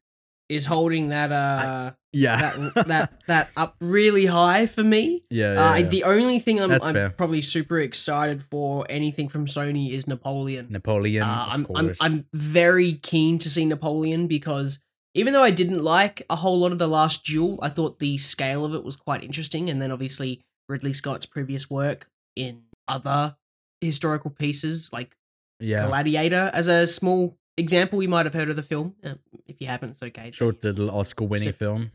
[0.50, 5.24] is holding that uh Yeah, that that that up really high for me.
[5.30, 5.88] yeah, Uh, yeah, yeah.
[5.88, 10.68] The only thing I'm, I'm probably super excited for anything from Sony is Napoleon.
[10.70, 11.24] Napoleon.
[11.24, 11.94] Uh, I'm, I'm.
[12.02, 14.80] I'm very keen to see Napoleon because
[15.14, 18.18] even though I didn't like a whole lot of the last duel, I thought the
[18.18, 19.70] scale of it was quite interesting.
[19.70, 23.36] And then obviously Ridley Scott's previous work in other
[23.82, 25.16] historical pieces, like
[25.60, 28.96] yeah, Gladiator, as a small example, you might have heard of the film.
[29.04, 29.16] Uh,
[29.48, 30.32] if you haven't, it's okay.
[30.32, 31.92] short little Oscar-winning Still- film.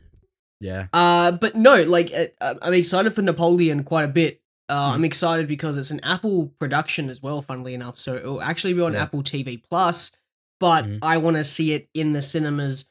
[0.60, 4.40] Yeah, Uh, but no, like uh, I'm excited for Napoleon quite a bit.
[4.68, 4.94] Uh, Hmm.
[4.96, 7.42] I'm excited because it's an Apple production as well.
[7.42, 9.02] Funnily enough, so it will actually be on Yeah.
[9.02, 10.12] Apple TV Plus.
[10.60, 10.98] But Mhm.
[11.02, 12.86] I want to see it in the cinemas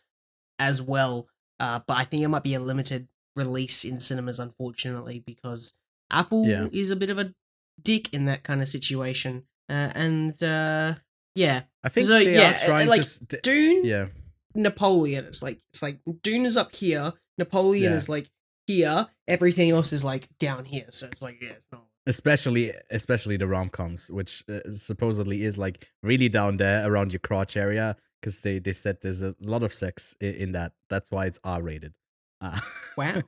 [0.60, 1.28] as well.
[1.60, 5.74] Uh, but I think it might be a limited release in cinemas, unfortunately, because
[6.12, 6.68] Apple Yeah.
[6.72, 7.34] is a bit of a
[7.82, 9.44] dick in that kind of situation.
[9.70, 10.96] Uh, and uh,
[11.36, 13.40] yeah, I think So, they yeah, are trying like, to.
[13.42, 14.08] Dune yeah,
[14.56, 15.26] Napoleon.
[15.26, 17.98] It's like it's like Dune is up here, Napoleon Yeah.
[17.98, 18.30] is like
[18.68, 20.86] here, everything else is like down here.
[20.90, 21.86] So it's like yeah, it's not.
[22.06, 27.58] especially especially the rom-coms, which uh, supposedly is like really down there around your crotch
[27.58, 30.74] area, because they they said there's a lot of sex in, in that.
[30.90, 31.94] That's why it's R-rated.
[32.44, 32.60] Uh,
[32.98, 33.22] Wow.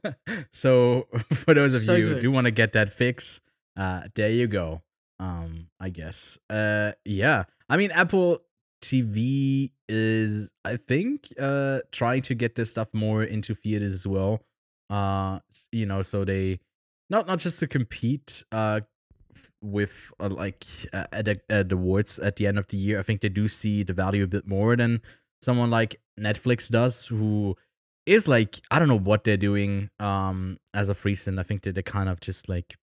[0.53, 3.41] so for those of So you who do want to get that fix,
[3.75, 4.83] uh, there you go.
[5.19, 6.37] Um, I guess.
[6.49, 7.45] Uh, yeah.
[7.67, 8.41] I mean, Apple
[8.83, 14.43] TV is, I think, uh, trying to get this stuff more into theaters as well.
[14.89, 15.39] Uh,
[15.71, 16.59] you know, so they
[17.09, 18.81] not not just to compete, uh,
[19.63, 22.99] with uh, like uh, at, the- at the awards at the end of the year.
[22.99, 25.01] I think they do see the value a bit more than
[25.41, 27.55] someone like Netflix does, who
[28.05, 31.39] is like I don't know what they're doing um as of recent.
[31.39, 32.75] I think that they're kind of just like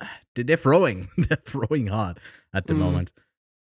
[0.34, 2.18] they're throwing they're throwing hard
[2.54, 2.78] at the Mm.
[2.78, 3.12] moment.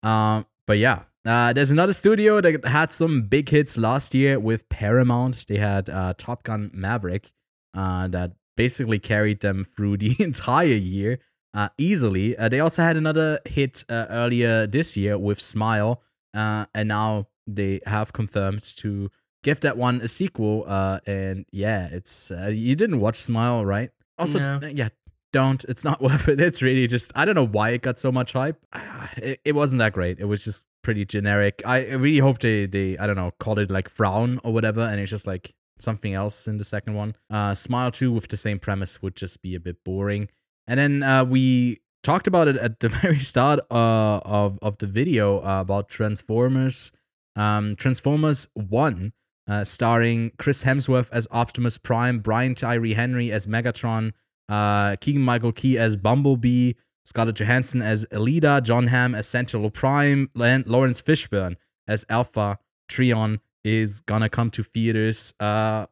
[0.02, 4.68] Um, but yeah, uh, there's another studio that had some big hits last year with
[4.68, 5.46] Paramount.
[5.46, 7.32] They had uh, Top Gun Maverick
[7.74, 11.18] uh, that basically carried them through the entire year
[11.54, 12.36] uh, easily.
[12.36, 16.02] Uh, they also had another hit uh, earlier this year with Smile,
[16.34, 19.10] uh, and now they have confirmed to
[19.44, 20.64] give that one a sequel.
[20.66, 23.90] Uh, and yeah, it's uh, you didn't watch Smile, right?
[24.18, 24.58] Also, No.
[24.62, 24.88] uh, yeah,
[25.32, 25.62] don't.
[25.68, 26.40] It's not worth it.
[26.40, 28.58] It's really just I don't know why it got so much hype.
[28.72, 30.18] Ah, It, it wasn't that great.
[30.18, 31.62] It was just pretty generic.
[31.64, 34.98] I really hope they they I don't know called it like Frown or whatever, and
[35.00, 37.14] it's just like something else in the second one.
[37.30, 40.28] Uh, Smile two with the same premise would just be a bit boring.
[40.66, 44.86] And then uh, we talked about it at the very start uh, of of the
[44.86, 46.92] video uh, about Transformers.
[47.36, 49.12] Um, Transformers One,
[49.48, 54.12] uh, starring Chris Hemsworth as Optimus Prime, Brian Tyree Henry as Megatron,
[54.48, 56.72] uh, Keegan Michael Key as Bumblebee,
[57.04, 64.00] Scarlett Johansson as Elita, Jon Hamm as Sentinel Prime, Laurence Fishburne as Alpha Trion is
[64.00, 65.86] gonna come to theaters uh,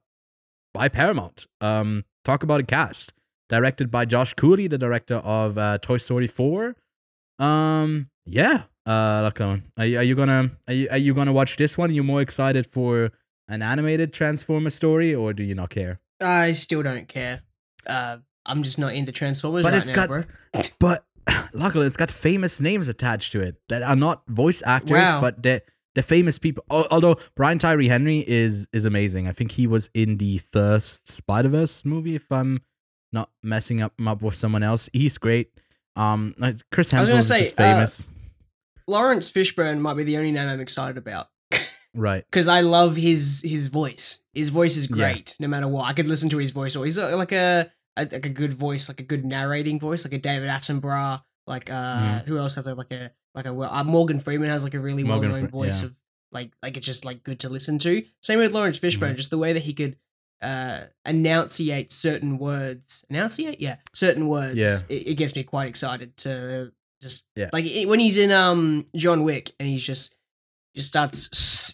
[0.72, 1.46] by Paramount.
[1.60, 3.12] Um, talk about a cast
[3.48, 6.74] directed by Josh Cooley, the director of uh, Toy Story 4.
[7.38, 8.64] Um, yeah.
[8.84, 11.90] Uh, Lachlan, are you, are you gonna are you, are you gonna watch this one?
[11.90, 13.12] Are you more excited for
[13.52, 16.00] an animated Transformer story, or do you not care?
[16.22, 17.42] I still don't care.
[17.86, 20.24] Uh, I'm just not into Transformers But right it's now, got- bro.
[20.78, 21.04] But
[21.52, 25.20] luckily, it's got famous names attached to it that are not voice actors, Wow.
[25.20, 25.62] but they're,
[25.94, 26.64] they're famous people.
[26.70, 29.28] Although Brian Tyree Henry is is amazing.
[29.28, 32.14] I think he was in the first Spider Verse movie.
[32.16, 32.60] If I'm
[33.12, 35.50] not messing up up with someone else, he's great.
[35.96, 38.08] Um, like Chris I was Hemsworth gonna is say, famous,
[38.88, 41.28] Laurence Fishburne might be the only name I'm excited about
[41.94, 42.24] right?
[42.30, 44.20] because I love his his voice.
[44.34, 44.96] His voice is Yeah.
[45.12, 45.88] great, no matter what.
[45.88, 48.52] I could listen to his voice, or he's uh, like a, a like a good
[48.54, 51.22] voice, like a good narrating voice, like a David Attenborough.
[51.46, 51.74] Like uh,
[52.22, 52.26] Mhm.
[52.28, 54.80] who else has a, like a like a well- uh, Morgan Freeman has like a
[54.80, 55.88] really well known voice yeah.
[55.88, 55.94] of
[56.30, 58.04] like like it's just like good to listen to.
[58.22, 59.16] Same with Laurence Fishburne, Mhm.
[59.16, 59.96] just the way that he could
[60.40, 63.04] uh enunciate certain words.
[63.10, 64.56] Enunciate, yeah, certain words.
[64.56, 64.78] Yeah.
[64.88, 67.50] it, it gets me quite excited to just Yeah.
[67.52, 70.14] like it, when he's in um John Wick and he's just
[70.74, 71.28] just starts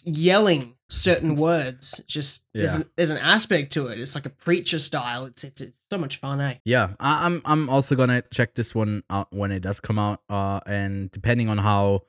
[0.05, 2.01] yelling certain words.
[2.07, 3.99] Just there's an there's an aspect to it.
[3.99, 5.25] It's like a preacher style.
[5.25, 6.55] It's it's, it's so much fun, eh?
[6.65, 10.21] Yeah, I, I'm I'm also gonna check this one out when it does come out.
[10.29, 12.03] Uh, and depending on how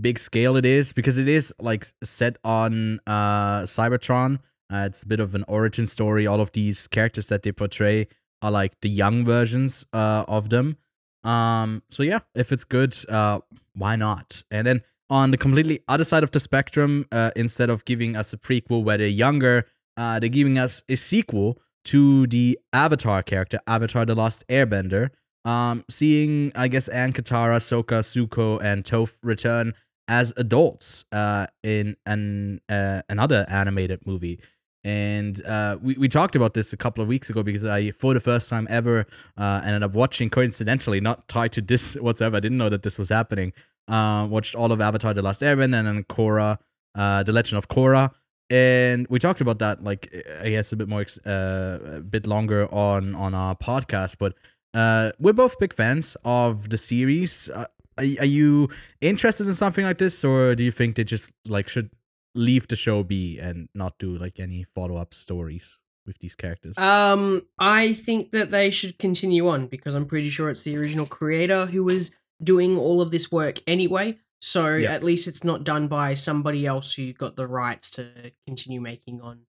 [0.00, 4.38] big scale it is, because it is like set on uh Cybertron.
[4.72, 6.26] Uh, it's a bit of an origin story.
[6.26, 8.08] All of these characters that they portray
[8.42, 10.76] are like the young versions uh of them.
[11.22, 13.40] Um, so yeah, if it's good, uh,
[13.74, 14.42] why not?
[14.50, 18.32] And then on the completely other side of the spectrum, uh, instead of giving us
[18.32, 23.60] a prequel where they're younger, uh, they're giving us a sequel to the Avatar character,
[23.66, 25.10] Avatar: The Last Airbender.
[25.44, 29.74] Um, seeing I guess Aang Katara, Sokka, Zuko, and Toph return
[30.08, 34.40] as adults uh, in an uh, another animated movie.
[34.84, 38.12] And uh, we, we talked about this a couple of weeks ago because I, for
[38.12, 42.36] the first time ever, uh, ended up watching coincidentally, not tied to this whatsoever.
[42.36, 43.52] I didn't know that this was happening.
[43.88, 46.58] Uh, watched all of Avatar: The Last Airbender and then Korra,
[46.94, 48.10] uh, The Legend of Korra,
[48.50, 52.72] and we talked about that like I guess a bit more, uh, a bit longer
[52.72, 54.16] on on our podcast.
[54.18, 54.34] But
[54.74, 57.48] uh, we're both big fans of the series.
[57.48, 57.66] Uh,
[57.98, 58.68] are, are you
[59.00, 61.90] interested in something like this, or do you think they just like should
[62.34, 66.76] leave the show be and not do like any follow up stories with these characters?
[66.78, 71.06] Um, I think that they should continue on because I'm pretty sure it's the original
[71.06, 72.10] creator who was
[72.44, 74.18] doing all of this work anyway.
[74.40, 74.92] So Yeah.
[74.92, 79.20] at least it's not done by somebody else who got the rights to continue making
[79.22, 79.46] on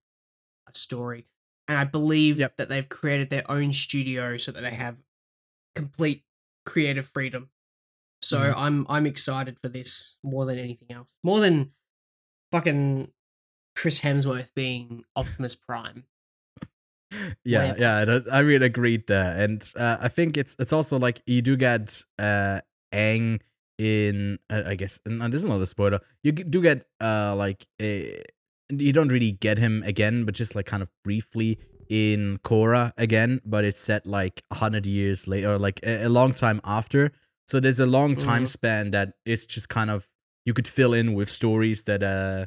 [0.68, 1.28] a story.
[1.68, 2.58] And I believe Yep.
[2.58, 5.04] that they've created their own studio so that they have
[5.76, 6.24] complete
[6.66, 7.50] creative freedom.
[8.22, 8.54] So Mhm.
[8.56, 11.10] I'm I'm excited for this more than anything else.
[11.24, 11.74] More than
[12.52, 13.12] fucking
[13.76, 16.06] Chris Hemsworth being Optimus Prime.
[17.43, 21.22] yeah, yeah, that- I really agreed there, and uh, I think it's it's also like
[21.26, 22.62] you do get uh
[22.94, 23.42] Aang
[23.78, 26.00] in, uh, I guess, and this is not a spoiler.
[26.24, 28.22] You do get uh like a,
[28.70, 31.60] you don't really get him again, but just like kind of briefly
[31.90, 36.34] in Korra again, but it's set like a hundred years later, like a, a long
[36.34, 37.12] time after.
[37.48, 38.48] So there's a long time Mhm.
[38.48, 40.10] span that it's just kind of
[40.46, 42.46] you could fill in with stories that uh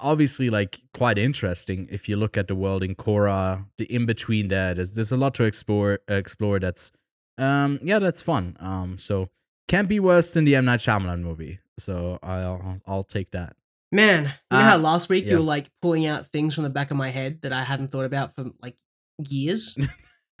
[0.00, 3.66] obviously like quite interesting if you look at the world in Korra.
[3.78, 6.00] The in between there, there's there's a lot to explore.
[6.08, 6.90] Explore that's
[7.38, 8.56] um yeah that's fun.
[8.60, 9.28] Um so
[9.68, 11.58] can't be worse than the M Night Shyamalan movie.
[11.78, 13.56] So I'll I'll take that.
[13.92, 15.32] Man, you know Uh, how last week yeah.
[15.32, 17.88] you were like pulling out things from the back of my head that I hadn't
[17.92, 18.76] thought about for like
[19.28, 19.76] years?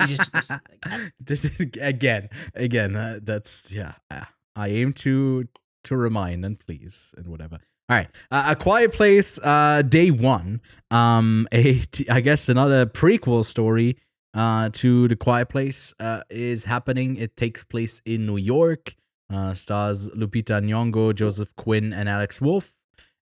[0.08, 1.44] Just, just like, is
[1.80, 4.24] again again uh, that's yeah uh,
[4.56, 5.46] i aim to
[5.84, 10.60] to remind and please and whatever all right uh, a quiet place uh day one
[10.90, 13.96] um a t- i guess another prequel story
[14.34, 18.96] uh to the quiet place uh is happening it takes place in new york
[19.32, 22.76] uh stars lupita nyong'o joseph quinn and alex wolff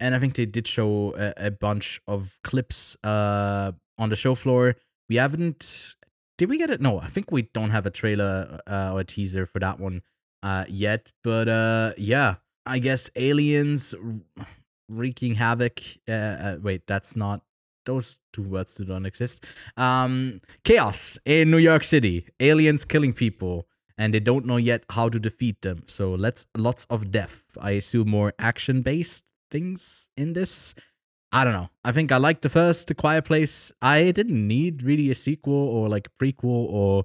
[0.01, 4.35] and i think they did show a, a bunch of clips uh on the show
[4.35, 4.75] floor
[5.09, 5.95] we haven't
[6.37, 6.81] did we get it?
[6.81, 10.03] No, I think we don't have a trailer uh, or a teaser for that one
[10.43, 11.13] uh, yet.
[11.23, 12.37] But uh, yeah,
[12.67, 13.95] I guess aliens
[14.89, 15.81] wreaking havoc.
[16.09, 17.43] Uh, wait, that's not.
[17.87, 19.45] Those two words do not exist.
[19.77, 22.27] Um, chaos in New York City.
[22.41, 25.85] Aliens killing people, and they don't know yet how to defeat them.
[25.87, 27.45] So let's lots of death.
[27.61, 30.75] I assume more action based things in this.
[31.33, 31.71] I don't know.
[31.85, 33.73] I think I liked the first The Quiet Place.
[33.83, 37.05] I didn't need really a sequel or like a prequel or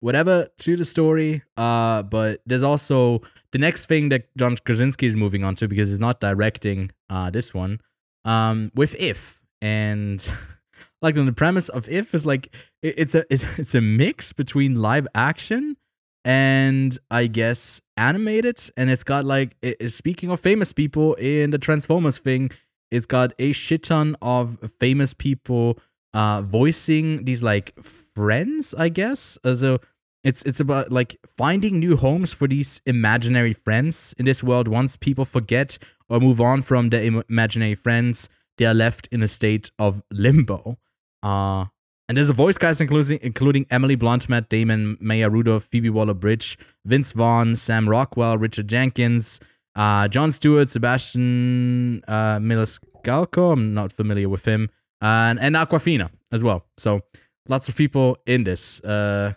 [0.00, 1.42] whatever to the story.
[1.56, 3.20] Uh, but there's also
[3.52, 7.30] the next thing that John Krasinski is moving on to because he's not directing uh
[7.30, 7.80] this one.
[8.24, 10.26] Um, with If and
[11.02, 14.32] like on the premise of If is like it, it's a it, it's a mix
[14.32, 15.76] between live action
[16.24, 21.50] and I guess animated, and it's got like it, it- speaking of famous people in
[21.50, 22.50] the Transformers thing
[22.90, 25.78] it's got a shit ton of famous people
[26.12, 27.72] uh voicing these like
[28.14, 29.38] friends i guess?
[29.44, 29.78] Uh, so
[30.24, 34.14] it's it's about like finding new homes for these imaginary friends.
[34.18, 38.66] In this world once people forget or move on from their im- imaginary friends they
[38.66, 40.78] are left in a state of limbo.
[41.22, 41.66] Uh
[42.12, 46.58] and there's a voice cast including including Emily Blunt, Matt Damon, Maya Rudolph, Phoebe Waller-Bridge,
[46.84, 49.40] Vince Vaughn, Sam Rockwell, Richard Jenkins,
[49.76, 53.54] uh, Jon Stewart, Sebastian uh, Maniscalco.
[53.54, 54.68] I'm not familiar with him,
[55.00, 56.66] and and Awkwafina as well.
[56.76, 57.00] So
[57.48, 58.84] lots of people in this.
[58.84, 59.32] Uh,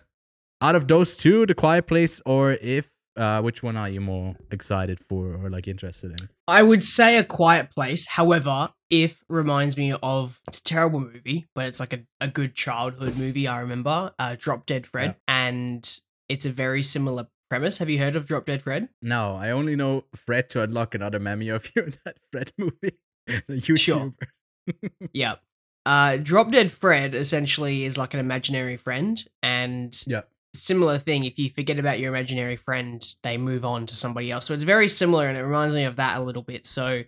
[0.60, 4.36] out of those two, The Quiet Place or If, uh, which one are you more
[4.50, 6.28] excited for or like interested in?
[6.48, 8.06] I would say a quiet place.
[8.06, 12.54] However, if reminds me of it's a terrible movie, but it's like a, a good
[12.54, 13.48] childhood movie.
[13.48, 17.78] I remember uh, Drop Dead Fred, and it's a very similar premise.
[17.78, 18.88] Have you heard of Drop Dead Fred?
[19.02, 22.98] No, I only know Fred to unlock another meme of you in that Fred movie.
[23.28, 23.78] YouTuber.
[23.78, 24.14] Sure.
[25.12, 25.36] yeah.
[25.84, 30.22] Uh, Drop Dead Fred essentially is like an imaginary friend, and Yeah.
[30.56, 31.24] Similar thing.
[31.24, 34.46] If you forget about your imaginary friend, they move on to somebody else.
[34.46, 36.66] So it's very similar, and it reminds me of that a little bit.
[36.66, 37.04] So,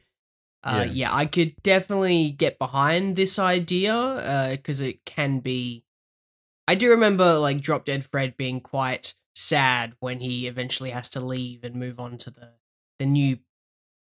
[0.62, 0.92] uh, Yeah.
[0.92, 1.14] yeah.
[1.14, 5.84] I could definitely get behind this idea because it can be.
[6.66, 11.20] I do remember like Drop Dead Fred being quite sad when he eventually has to
[11.20, 12.54] leave and move on to the
[12.98, 13.38] the new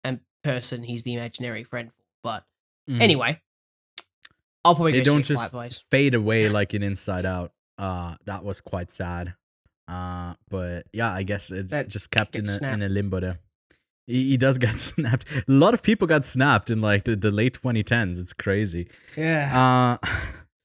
[0.04, 2.02] um, person he's the imaginary friend for.
[2.24, 2.46] But
[2.89, 3.02] Mhm.
[3.02, 3.42] Anyway,
[4.64, 7.54] I'll probably they don't see a quiet just fade away like an Inside Out.
[7.82, 9.34] Uh, that was quite sad.
[9.88, 13.40] Uh, but yeah, I guess it that just kept in a, in a, limbo there.
[14.06, 15.26] He, he, does get snapped.
[15.32, 18.20] A lot of people got snapped in like the, the late 2010s.
[18.20, 18.88] It's crazy.
[19.18, 19.98] Yeah.
[20.04, 20.08] Uh,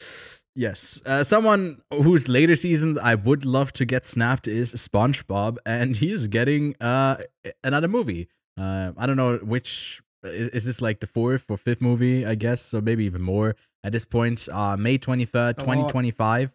[0.55, 1.01] yes.
[1.07, 6.27] Uh, someone whose later seasons I would love to get snapped is SpongeBob, and he's
[6.27, 7.23] getting uh
[7.64, 8.29] another movie.
[8.61, 12.27] Uh, I don't know which uh, is, is this like the fourth or fifth movie,
[12.27, 14.49] I guess, so maybe even more at this point.
[14.53, 16.55] Uh, May 23rd, 2025.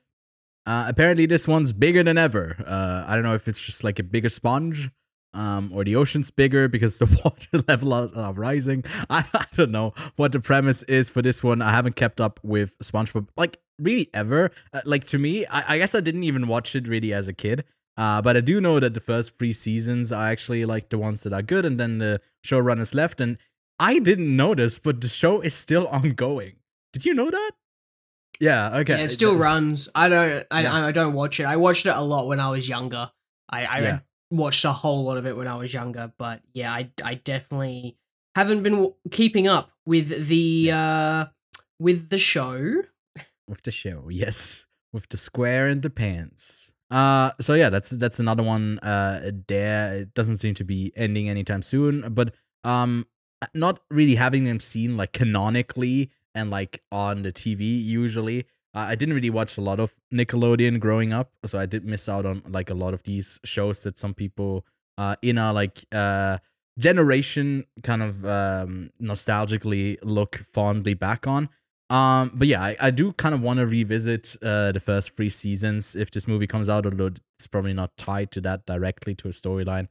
[0.66, 2.56] Uh, apparently this one's bigger than ever.
[2.66, 4.90] Uh, I don't know if it's just like a bigger sponge,
[5.34, 8.84] um, or the ocean's bigger because the water level is uh, rising.
[9.10, 11.62] I, I don't know what the premise is for this one.
[11.62, 14.52] I haven't kept up with SpongeBob like really ever.
[14.74, 17.34] Uh, like to me, I, I guess I didn't even watch it really as a
[17.34, 17.64] kid.
[17.98, 21.22] Uh, but I do know that the first three seasons are actually like the ones
[21.24, 23.20] that are good, and then the showrunners left.
[23.20, 23.38] And
[23.80, 26.54] I didn't know this, but the show is still ongoing.
[26.94, 27.52] Did you know that?
[28.42, 28.74] Yeah.
[28.80, 28.98] Okay.
[28.98, 29.88] Yeah, it still runs.
[29.96, 30.46] I don't.
[30.52, 30.86] I, Yeah.
[30.88, 31.46] I don't watch it.
[31.46, 33.10] I watched it a lot when I was younger.
[33.50, 36.12] I, I watched a whole lot of it when I was younger.
[36.18, 37.98] But yeah, I I definitely
[38.36, 41.26] haven't been w- keeping up with the uh
[41.80, 42.82] with the show.
[43.48, 48.20] with the show yes with the square and the pants uh so yeah that's that's
[48.20, 52.34] another one uh there it doesn't seem to be ending anytime soon but
[52.64, 53.06] um
[53.54, 59.16] not really having them seen like canonically and like on the tv usually I didn't
[59.16, 62.70] really watch a lot of Nickelodeon growing up, so I did miss out on like
[62.70, 64.66] a lot of these shows that some people
[64.98, 66.38] uh in our like uh
[66.80, 71.50] generation kind of um nostalgically look fondly back on.
[71.90, 75.30] Um, but yeah, I, I do kind of want to revisit uh, the first three
[75.30, 79.28] seasons if this movie comes out, although it's probably not tied to that directly to
[79.28, 79.90] a storyline.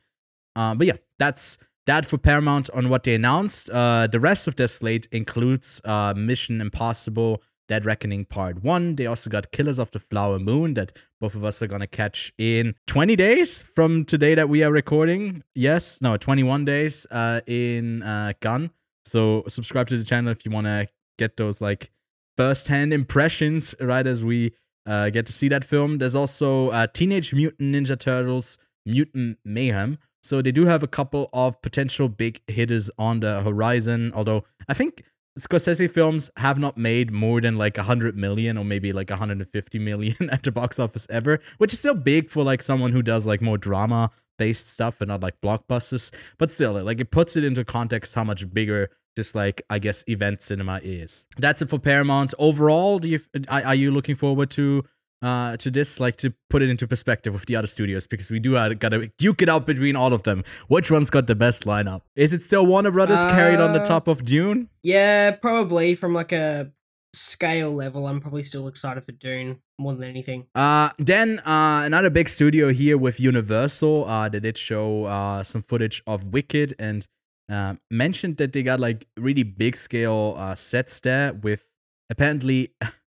[0.56, 3.70] Um, but yeah, that's that for Paramount on what they announced.
[3.70, 8.96] Uh, the rest of their slate includes uh, Mission Impossible, Dead Reckoning Part 1.
[8.96, 11.86] They also got Killers of the Flower Moon that both of us are going to
[11.86, 15.42] catch in 20 days from today that we are recording.
[15.54, 18.70] Yes, no, 21 days uh, in uh, Cannes.
[19.04, 21.90] So subscribe to the channel if you want to get those like
[22.36, 24.52] first-hand impressions right as we
[24.86, 25.98] uh, get to see that film.
[25.98, 29.98] There's also uh, Teenage Mutant Ninja Turtles Mutant Mayhem.
[30.22, 34.12] So they do have a couple of potential big hitters on the horizon.
[34.14, 35.04] Although I think
[35.38, 40.16] Scorsese films have not made more than like 100 million or maybe like 150 million
[40.30, 43.40] at the box office ever, which is still big for like someone who does like
[43.40, 46.12] more drama based stuff and not like blockbusters.
[46.38, 50.04] But still, like it puts it into context how much bigger just like I guess
[50.06, 51.24] event cinema is.
[51.38, 52.34] That's it for Paramount.
[52.38, 54.84] Overall, do you are, are you looking forward to
[55.22, 58.38] uh to this like to put it into perspective with the other studios because we
[58.40, 60.42] do uh, gotta duke it out between all of them.
[60.68, 62.02] Which one's got the best lineup?
[62.16, 64.68] Is it still Warner Brothers carried on the Uh, top of Dune?
[64.82, 66.72] Yeah, probably from like a
[67.12, 70.46] scale level, I'm probably still excited for Dune more than anything.
[70.54, 74.04] Uh, then uh, another big studio here with Universal.
[74.06, 77.06] Uh, they did show uh some footage of Wicked and
[77.52, 81.68] uh, mentioned that they got like really big scale uh sets there with
[82.08, 82.72] apparently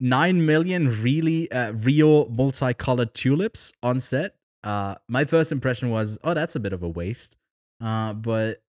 [0.00, 4.34] nine million really uh, real multicolored tulips on set.
[4.64, 7.36] Uh, my first impression was, oh, that's a bit of a waste.
[7.80, 8.62] Uh, but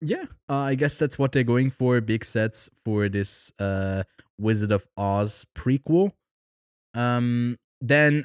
[0.00, 2.00] yeah, uh, I guess that's what they're going for.
[2.00, 4.04] Big sets for this uh
[4.38, 6.12] Wizard of Oz prequel.
[6.94, 8.24] Um, then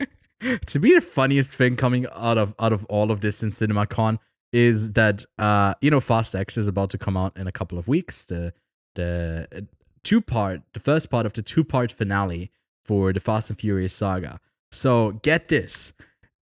[0.66, 4.18] to me, the funniest thing coming out of out of all of this in CinemaCon
[4.52, 7.78] is that uh, you know, Fast X is about to come out in a couple
[7.78, 8.26] of weeks.
[8.26, 8.52] The
[8.94, 9.66] the
[10.04, 12.50] two part, the first part of the two part finale
[12.84, 14.38] for the Fast and Furious saga.
[14.70, 15.92] So get this.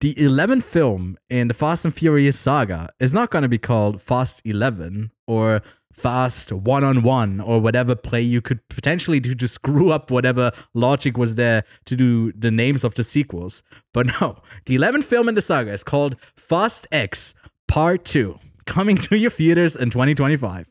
[0.01, 4.03] The 11th film in the Fast and Furious saga is not going to be called
[4.03, 9.49] Fast 11 or Fast One on One or whatever play you could potentially do to
[9.49, 13.63] screw up whatever logic was there to do the names of the sequels.
[13.93, 17.33] But no, the 11th film in the saga is called Fast X
[17.69, 20.67] Part 2, coming to your theaters in 2025.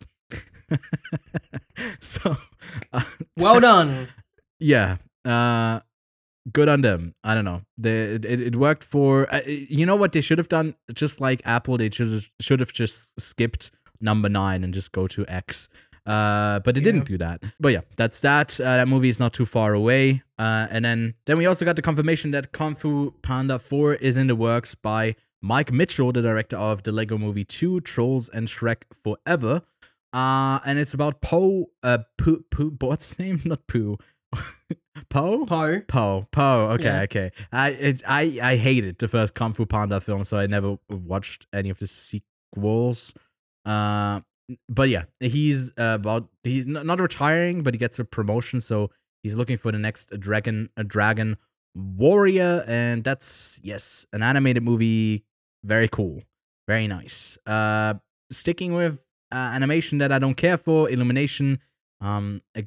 [2.00, 2.38] so,
[2.92, 3.02] uh,
[3.38, 4.08] Well done.
[4.60, 5.80] yeah uh
[6.52, 7.16] good on them.
[7.24, 7.62] I don't know.
[7.78, 10.76] They, it, it worked for uh, you know what they should have done?
[10.94, 13.72] Just like apple they should should have just skipped
[14.02, 15.70] number nine and just go to x.
[16.06, 16.86] Uh but they Yeah.
[16.92, 17.42] didn't do that.
[17.60, 18.60] But yeah that's that.
[18.60, 20.24] Uh, that movie is not too far away.
[20.38, 24.18] Uh and then then we also got the confirmation that kung fu panda 4 is
[24.18, 28.48] in the works by mike mitchell the director of the lego movie 2 trolls and
[28.50, 29.62] shrek forever
[30.14, 33.98] uh and it's about po uh pooh pooh what's his name not pooh
[35.10, 35.46] Po?
[35.46, 35.82] Po.
[35.88, 36.28] Po.
[36.32, 36.70] Po.
[36.74, 37.02] Okay, Yeah.
[37.02, 37.32] okay.
[37.52, 41.46] I it, I I hated the first Kung Fu Panda film, so I never watched
[41.54, 43.14] any of the sequels.
[43.66, 44.22] Uh,
[44.70, 48.90] but yeah, he's uh, about he's not retiring, but he gets a promotion, so
[49.24, 51.38] he's looking for the next dragon a dragon
[51.76, 55.26] warrior, and that's yes, an animated movie.
[55.64, 56.22] Very cool,
[56.68, 57.38] very nice.
[57.48, 57.96] Uh,
[58.32, 59.00] sticking with
[59.34, 61.60] uh, animation that I don't care for, Illumination
[62.02, 62.62] um uh,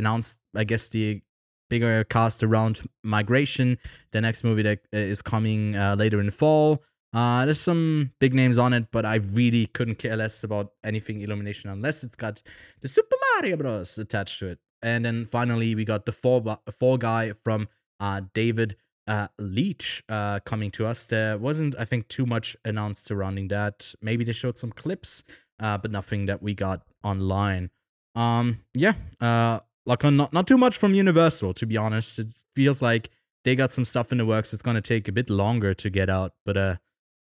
[0.00, 1.22] announced I guess the
[1.70, 3.78] bigger cast around migration.
[4.12, 6.82] The next movie that uh, coming uh, later in fall.
[7.12, 11.20] Uh there's some big names on it but I really couldn't care less about anything
[11.22, 12.42] Illumination unless it's got
[12.82, 13.98] the Super Mario Bros.
[13.98, 14.58] attached to it.
[14.82, 17.68] And then finally we got the fall, fall guy from
[17.98, 18.76] uh David
[19.08, 21.06] uh Leitch uh coming to us.
[21.06, 23.94] There wasn't I think too much announced surrounding that.
[24.00, 25.24] Maybe they showed some clips
[25.60, 27.70] uh but nothing that we got online
[28.14, 32.18] um, yeah, uh, like uh, not not too much from Universal to be honest.
[32.18, 33.10] It feels like
[33.44, 34.52] they got some stuff in the works.
[34.52, 36.34] It's gonna take a bit longer to get out.
[36.44, 36.76] But uh,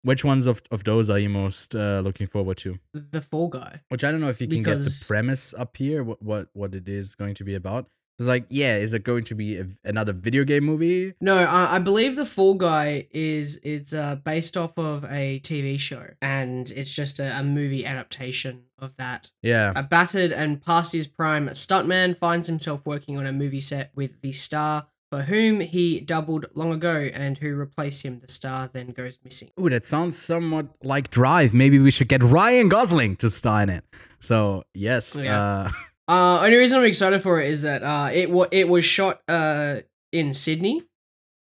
[0.02, 2.80] which ones of of those are you most uh looking forward to?
[2.94, 3.82] The Fall Guy.
[3.90, 6.04] Which I don't know if you can get the premise up here.
[6.04, 7.90] What what what it is going to be about?
[8.20, 11.14] It's like, yeah, is it going to be a, another video game movie?
[11.20, 15.80] No, I, I believe the Fall Guy is it's uh, based off of a TV
[15.80, 19.32] show, and it's just a, a movie adaptation of that.
[19.42, 23.92] Yeah, A battered and past his prime stuntman finds himself working on a movie set
[23.96, 28.20] with the star for whom he doubled long ago, and who replaced him.
[28.20, 29.50] The star then goes missing.
[29.60, 31.54] Ooh, that sounds somewhat like Drive.
[31.54, 33.84] Maybe we should get Ryan Gosling to star in it.
[34.20, 35.42] So yes, Yeah.
[35.42, 35.72] uh,
[36.08, 39.22] Uh, only reason I'm excited for it is that uh, it wa- it was shot
[39.28, 39.78] uh
[40.12, 40.84] in Sydney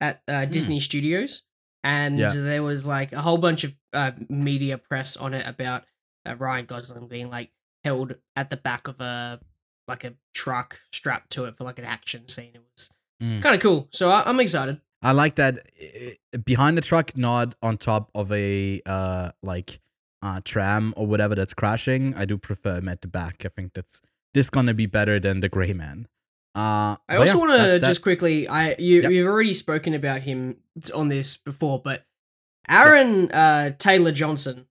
[0.00, 1.42] at uh, Disney Studios,
[1.84, 2.28] and Yeah.
[2.34, 5.84] there was like a whole bunch of uh, media press on it about
[6.26, 7.50] uh, Ryan Gosling being like
[7.84, 9.40] held at the back of a
[9.86, 12.50] like a truck strapped to it for like an action scene.
[12.54, 12.90] It was
[13.22, 13.42] Mm.
[13.42, 14.80] kind of cool, so I- I'm excited.
[15.02, 19.80] I like that uh, behind the truck, not on top of a uh like
[20.22, 22.14] uh tram or whatever that's crashing.
[22.14, 23.42] I do prefer him at the back.
[23.44, 24.00] I think that's
[24.34, 26.06] this gonna be better than the Gray Man.
[26.54, 28.48] Uh, I also yeah, want to just quickly.
[28.48, 29.10] I you Yep.
[29.12, 30.56] you've already spoken about him
[30.94, 32.04] on this before, but
[32.68, 34.66] Aaron uh, Taylor Johnson,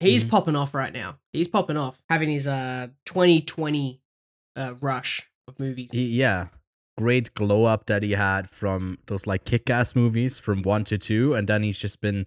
[0.00, 0.30] he's Mhm.
[0.30, 1.18] popping off right now.
[1.32, 4.00] He's popping off, having his uh 2020
[4.56, 5.92] uh, rush of movies.
[5.92, 6.48] he, yeah
[6.98, 11.32] great glow up that he had from those like kick-ass movies from one to two
[11.34, 12.26] and then he's just been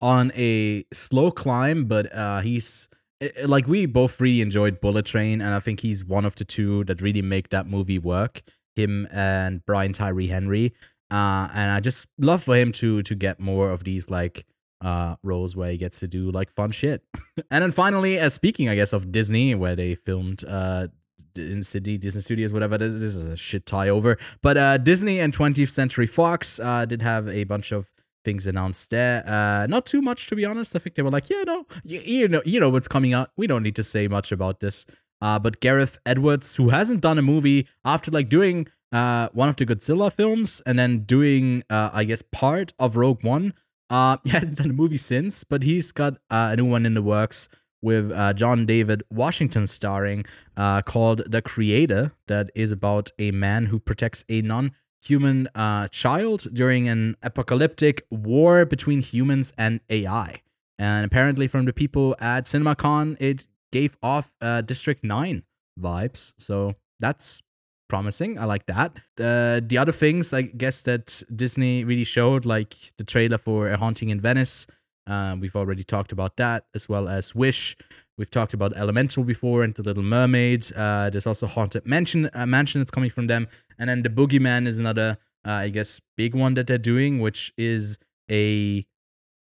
[0.00, 2.88] on a slow climb but uh he's
[3.22, 6.34] i- i- like we both really enjoyed bullet train and i think he's one of
[6.36, 8.42] the two that really make that movie work
[8.76, 10.72] him and brian tyree henry
[11.10, 14.44] uh and i just love for him to to get more of these like
[14.80, 17.02] uh roles where he gets to do like fun shit
[17.50, 20.88] and then finally uh, speaking i guess of disney where they filmed uh
[21.36, 22.78] in Sydney, Disney Studios, whatever.
[22.78, 24.18] This, this is a shit tie over.
[24.40, 27.90] But uh, Disney and 20th Century Fox uh, did have a bunch of
[28.24, 29.26] things announced there.
[29.28, 30.74] Uh, not too much, to be honest.
[30.74, 33.30] I think they were like, yeah, no, you, you know, you know what's coming out.
[33.36, 34.86] We don't need to say much about this.
[35.20, 39.56] Uh, but Gareth Edwards, who hasn't done a movie after like doing uh, one of
[39.56, 43.54] the Godzilla films and then doing, uh, I guess, part of Rogue One.
[43.90, 46.94] Uh, he hasn't done a movie since, but he's got uh, a new one in
[46.94, 47.48] the works
[47.84, 50.24] with uh, John David Washington starring,
[50.56, 54.72] uh, called The Creator, that is about a man who protects a non
[55.04, 60.42] human uh, child during an apocalyptic war between humans and AI.
[60.78, 65.42] And apparently, from the people at CinemaCon, it gave off uh, District 9
[65.80, 66.34] vibes.
[66.38, 67.42] So that's
[67.88, 68.38] promising.
[68.38, 68.96] I like that.
[69.20, 73.76] Uh, the other things, I guess, that Disney really showed, like the trailer for A
[73.76, 74.66] Haunting in Venice.
[75.06, 77.76] Um, we've already talked about that, as well as Wish.
[78.16, 80.72] We've talked about Elemental before and The Little Mermaid.
[80.74, 83.48] Uh, there's also Haunted Mansion, uh, Mansion that's coming from them.
[83.78, 87.52] And then The Boogeyman is another, uh, I guess, big one that they're doing, which
[87.56, 87.98] is
[88.30, 88.86] a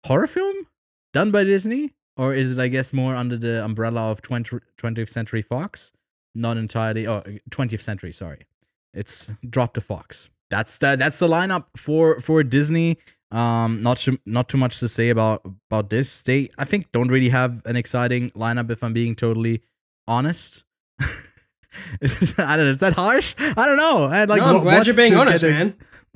[0.06, 0.68] horror film
[1.14, 1.94] done by Disney.
[2.16, 5.94] Or is it, I guess, more under the umbrella of 20, 20th Century Fox?
[6.36, 7.08] Not entirely.
[7.08, 8.46] Oh, 20th Century, sorry.
[8.94, 10.30] It's Drop the Fox.
[10.50, 12.98] That's the, that's the lineup for, for Disney.
[13.32, 16.24] Um, not too, not too much to say about about this.
[16.24, 18.72] They, I think, don't really have an exciting lineup.
[18.72, 19.62] If I'm being totally
[20.08, 20.64] honest,
[22.02, 22.72] Is- I don't know.
[22.72, 23.36] Is that harsh?
[23.40, 24.06] I don't know.
[24.06, 24.40] I like.
[24.40, 25.76] no, I'm what- glad you're being honest, man.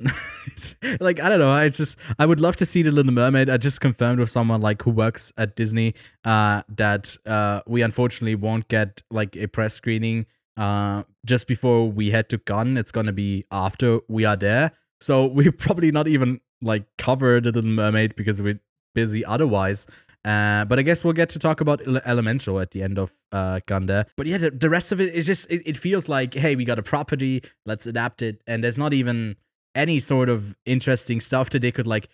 [1.00, 1.50] like I don't know.
[1.52, 3.48] I just I would love to see the Little Mermaid.
[3.48, 5.94] I just confirmed with someone like who works at Disney
[6.24, 12.10] uh, that uh, we unfortunately won't get like a press screening uh, just before we
[12.10, 12.76] head to Cannes.
[12.76, 14.72] It's gonna be after we are there.
[15.00, 18.60] So we're probably not even like cover the Little Mermaid because we're
[18.94, 19.86] busy otherwise.
[20.24, 23.60] Uh, but I guess we'll get to talk about Elemental at the end of uh,
[23.66, 24.06] Gunda.
[24.16, 26.64] But yeah, the, the rest of it is just, it, it feels like, hey, we
[26.64, 28.40] got a property, let's adapt it.
[28.46, 29.36] And there's not even
[29.74, 32.08] any sort of interesting stuff that they could like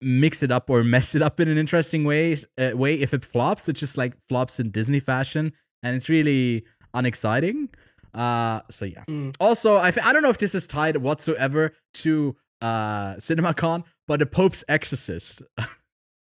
[0.00, 2.34] mix it up or mess it up in an interesting way.
[2.56, 5.52] Uh, way if it flops, it just like flops in Disney fashion.
[5.82, 7.68] And it's really unexciting.
[8.14, 9.04] Uh, so yeah.
[9.06, 9.36] Mm.
[9.38, 14.20] Also, I, f- I don't know if this is tied whatsoever to uh, CinemaCon, but
[14.20, 15.66] The Pope's Exorcist, uh,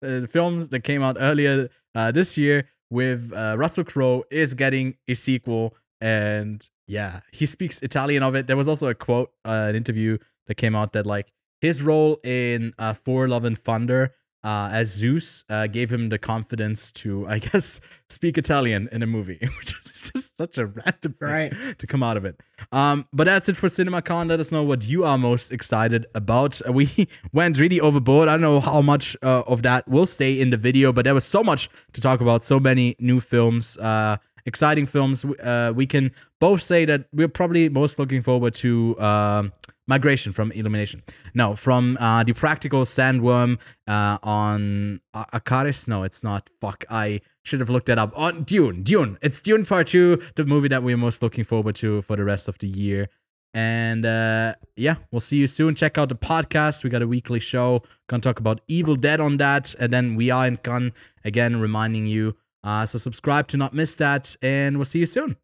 [0.01, 4.97] the films that came out earlier uh, this year with uh, Russell Crowe is getting
[5.09, 8.47] a sequel, and yeah, he speaks Italian of it.
[8.47, 12.18] There was also a quote, uh, an interview that came out that like his role
[12.22, 14.14] in uh, Thor Love and Thunder
[14.45, 19.07] uh, as Zeus uh, gave him the confidence to, I guess, speak Italian in a
[19.07, 21.78] movie, which is just such a random thing Right.
[21.78, 22.41] to come out of it.
[22.72, 24.28] Um, but that's it for CinemaCon.
[24.28, 26.61] Let us know what you are most excited about.
[26.68, 28.28] Uh, We went really overboard.
[28.28, 31.14] I don't know how much uh, of that will stay in the video, but there
[31.14, 32.45] was so much to talk about.
[32.45, 35.24] So many new films, uh, exciting films.
[35.24, 36.11] Uh, we can
[36.41, 38.99] both say that we're probably most looking forward to.
[39.01, 39.53] Um,
[39.89, 41.01] Migration from Illumination.
[41.32, 45.87] No, from uh, the Practical Sandworm uh, on uh, Arrakis.
[45.87, 46.51] No, it's not.
[46.61, 48.12] Fuck, I should have looked that up.
[48.16, 48.82] On Dune.
[48.82, 49.18] Dune.
[49.22, 52.49] It's Dune Part 2, the movie that we're most looking forward to for the rest
[52.49, 53.09] of the year.
[53.55, 55.74] And uh, yeah, we'll see you soon.
[55.74, 56.84] Check out the podcast.
[56.84, 57.82] We got a weekly show.
[58.09, 59.74] Gonna talk about Evil Dead on that.
[59.78, 60.92] And then we are in Cannes
[61.24, 62.36] again, reminding you.
[62.62, 64.36] Uh, so subscribe to not miss that.
[64.42, 65.36] And we'll see you soon.